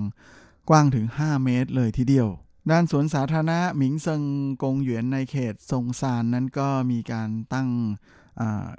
[0.68, 2.28] กว้างถึง 5 เมตรเลยทีเดียว
[2.70, 4.22] ด้านสวนสาธารณะหมิงเซิง
[4.62, 7.68] กงหยวนในเขตซงซานนั้นก็มีการตั้ง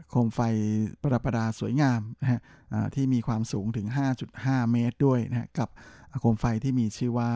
[0.10, 0.40] โคมไฟ
[1.02, 2.40] ประประดาสวยงามนะฮะ
[2.96, 3.88] ที่มีความสูงถึง
[4.30, 5.70] 5.5 เมตรด้วยนะฮะกับ
[6.20, 7.32] โคมไฟที่มีชื่อว่า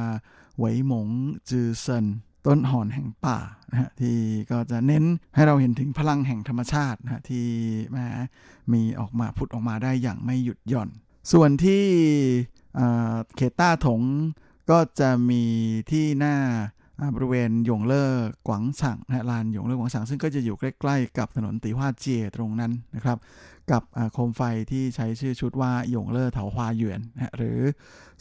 [0.58, 1.08] เหวยหมง
[1.50, 2.06] จือเซิน
[2.46, 3.38] ต้นหอนแห่งป่า
[3.72, 4.18] นะฮะที่
[4.52, 5.04] ก็จะเน้น
[5.36, 7.46] ให้เราเห็นถึงพลังแห่งธรรมชาตินะฮะที่
[7.92, 8.08] แม้
[8.74, 10.90] มีออกมาพุดออกมาได้อย่างไม่หยุดหย่อน
[11.32, 11.84] ส่วนที่
[13.36, 14.02] เขตต้าถง
[14.72, 15.44] ก็จะมี
[15.92, 16.36] ที่หน้า
[17.16, 18.12] บริเวณหยงเล่อ
[18.48, 23.18] กวางฉังนะลานหยงเล่อกวางฉังซึ่งก็จะอยู่ใกล้ ๆ กับถนนตีฮวาเจียตรงนั้นนะครับ
[23.72, 24.42] กับโคมไฟ
[24.72, 27.60] ที่ใช้ชื่อชุดว่าหยงเล่เถาฮวาหยวนนะหรือ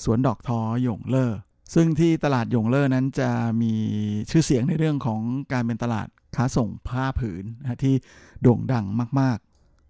[0.04, 1.26] สวนดอกทอหยงเล่
[1.74, 3.30] ซึ่งที่ตลาดหยงเล่นั้นจะ
[3.62, 3.74] มี
[4.30, 5.20] ชื่อเสียงในเรื่องของ
[5.52, 7.94] การเป็นตลาดค้าส่งผ้าผืนนะที่
[8.42, 8.84] โด่งดัง
[9.20, 9.38] มาก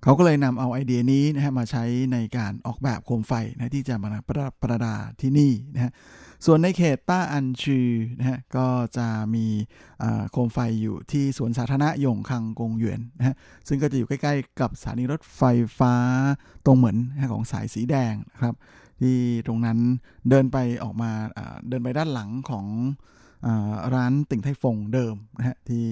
[0.03, 5.93] เขาก็เลยนำเอาไอเดียนี้นะฮะมาใช้ในการออกแบบโคมไฟนะที่จะมาประประดาที่นี่นะฮะ
[6.47, 7.89] ส่วนในเขตต้าอันชือ
[8.19, 8.67] นะฮะก็
[8.97, 9.47] จะมี
[10.31, 13.35] โคมไฟอยู่ที่สวนสาธารณะหยงคังกงหยวนนะฮะ
[13.69, 15.43] ซึ่งก็จะอยู่ใกล้ๆ กับสถานีรถไฟ
[15.79, 15.95] ฟ้า
[16.65, 16.97] ตรงเหมือน
[17.33, 18.55] ของสายสีแดงนะครับ
[19.01, 19.79] ที่ตรงนั้น
[20.29, 21.11] เดินไปออกมา
[21.69, 22.67] เดินไปด้านหลังของ
[23.95, 25.85] ร้านติ่งไทฟงเดิมนะฮะที่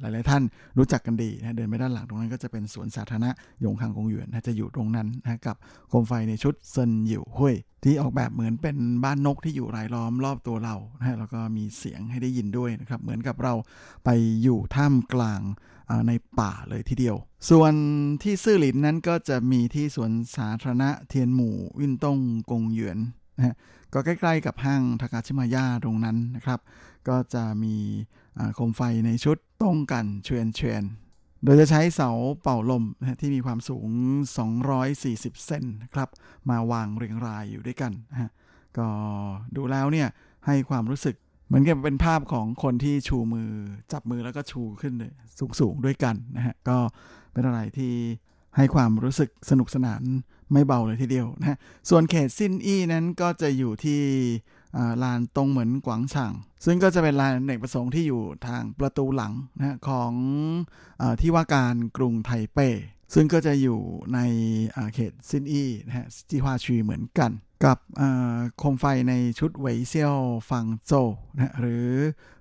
[0.00, 0.42] หลาย ๆ ท่าน
[0.78, 3.30] รู้จักกันดีนะเดินไปด้านหลังตรงนั้นก็จะเป็นสวนสาธารณะ
[3.64, 5.56] ยงคังกงหยวนนะจะอยู่ตรงนั้นนะกับ
[5.88, 13.54] โคมไฟในชุดเซินหยิวห้วยที่ออกแบบเหมือนเป็นบ้านนกที่อยู่รายล้อมรอบตัวเรานะฮะแล้วก็มีเสียงให้ได้ยินด้วยนะครับ เหมือนกับเรา
[14.04, 14.10] ไป
[14.42, 15.42] อยู่ท่ามกลาง
[16.08, 17.16] ในป่าเลยทีเดียว
[17.50, 17.72] ส่วน
[18.22, 22.18] ที่ซื่อหลินนั้นก็จะมีที่สวนสาธารณะเทียนหมู่วินต้ง
[22.50, 22.98] กงหยวน
[23.36, 23.54] นะฮะ
[23.94, 26.60] ก็ใกล้ๆกับห้างทากาชิมายาตรงนั้นนะครับ
[27.08, 27.76] ก็จะมี
[28.54, 30.84] โคมไฟในชุดต้งกันเชวนเชวน
[31.44, 32.10] โดยจะใช้เสา
[32.42, 33.88] เป่าลมนะที่มีความสูง
[34.66, 35.64] 240 เซน
[35.94, 36.08] ครับ
[36.50, 38.30] มาวางเรียงรายอยู่ด้วยกันนะ
[38.78, 38.86] ก็
[39.56, 40.08] ดูแล้วเนี่ย
[40.46, 41.16] ให้ความรู้สึก
[41.46, 43.50] เหมือนกับเป็นภาพของคนที่ชูมือ
[43.92, 44.94] จับมือแล้วก็ชูขึ้น
[45.60, 46.78] สูงๆด้วยกันนะฮะก็
[47.32, 47.92] เป็นอะไรที่
[48.56, 50.02] ให้ความรู้สึกสนุกสนาน
[50.52, 51.58] ไม่เบาเลยทีเดียวนะฮะ
[51.90, 54.00] ส่วนเขตซินอี้นั้นก็จะอยู่ที่
[55.02, 56.32] ลานตรงเหมือนกวางฉ่าง
[56.64, 60.12] ซึ่งก็จะเป็นลานเอกประสงค์ที่อยู่ทางประตูหลังนะของ
[61.00, 62.58] อที่ว่าการกรุงไทเป
[63.14, 63.80] ซึ่งก็จะอยู่
[64.14, 64.18] ใน
[64.94, 67.30] เขตซินอี้นะฮะจีฮวาชีเหมือนกัน
[67.64, 67.78] กับ
[68.58, 70.16] โคมไฟในชุดเวยเซียว
[70.50, 70.92] ฟังโจ
[71.34, 71.86] นะหรือ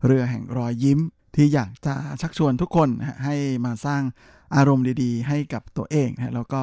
[0.06, 1.00] เรือแห่งรอยยิ้ม
[1.36, 2.90] ที่อยากจะชักชวนทุกคน
[3.26, 3.36] ให้
[3.66, 4.02] มาสร้าง
[4.56, 6.62] อารมณ์ดีๆ ให้กับตัวเองนะแล้วก็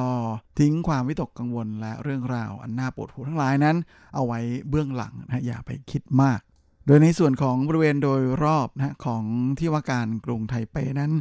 [0.59, 3.77] ทิ้งความวิตกกังวลและเรื่องราวอันน่าปวดหัวทั้งหลายนั้น
[4.13, 6.39] เอาไว้เบื้องหลังนะอย่าไปคิดมาก
[6.85, 9.23] โดยในส่วนของบริเวณโดยรอบนะของ
[9.59, 11.11] ที่ว่าการกรุงไทเปนั้น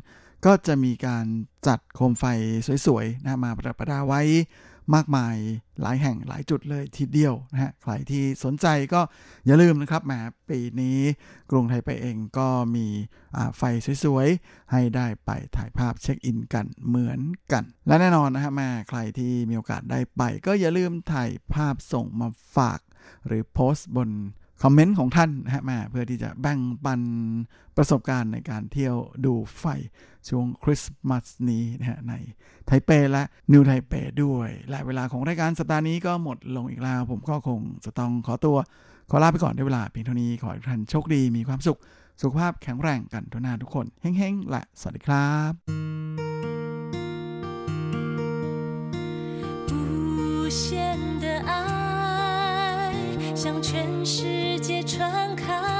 [0.46, 1.26] ก็จะมีการ
[1.66, 2.24] จัดโคมไฟ
[2.86, 4.22] สวยๆนะมาประดับประดาไว้
[4.94, 5.36] มากมาย
[5.82, 9.00] หลายแห่งหลายจุดเลยทีเดียวนะฮะใครที่สนใจก็
[9.46, 10.12] อย่าลืมนะครับแหม
[10.50, 10.98] ปีนี้
[11.50, 12.86] กรุงไทยไปเองก็มี
[13.56, 13.62] ไฟ
[14.04, 17.20] สวยๆ ให้ได้ไปถ่ายภาพเช็คอินกันเหมือน
[17.52, 22.80] กัน และแน่นอนนะฮะแม่ใครที่มีโอกาสได้ไป ก็อย่าลืมถ่ายภาพส่งมาฝาก
[23.26, 24.10] หรือโพสต์บน
[24.62, 27.00] คอมเมนต์ของท่านนะฮะเพื่อที่จะแบ่งปัน
[27.76, 29.64] ประสบการณ์ในการเที่ยวดูไฟ
[30.28, 32.14] ช่วงคริสต์มาสนี้นะฮะใน
[32.66, 33.92] ไทเปและนิวไทเป
[34.22, 38.56] ด้วย และเวลาของรายการสัปดาห์นี้ก็หมดลงอีกแล้ว ผมก็คงจะต้องขอตัว
[39.10, 41.78] ขอลาไปก่อนด้วยเวลาเพียงเท่านี้ขอให้ท่านโชคดีมีความสุข
[42.20, 45.52] สุขภาพแข็งแรงกันทุกนาทุกคนเฮ้งๆ และสวัสดีครับ
[50.48, 50.87] 不屑。
[53.38, 55.77] 向全世界传开，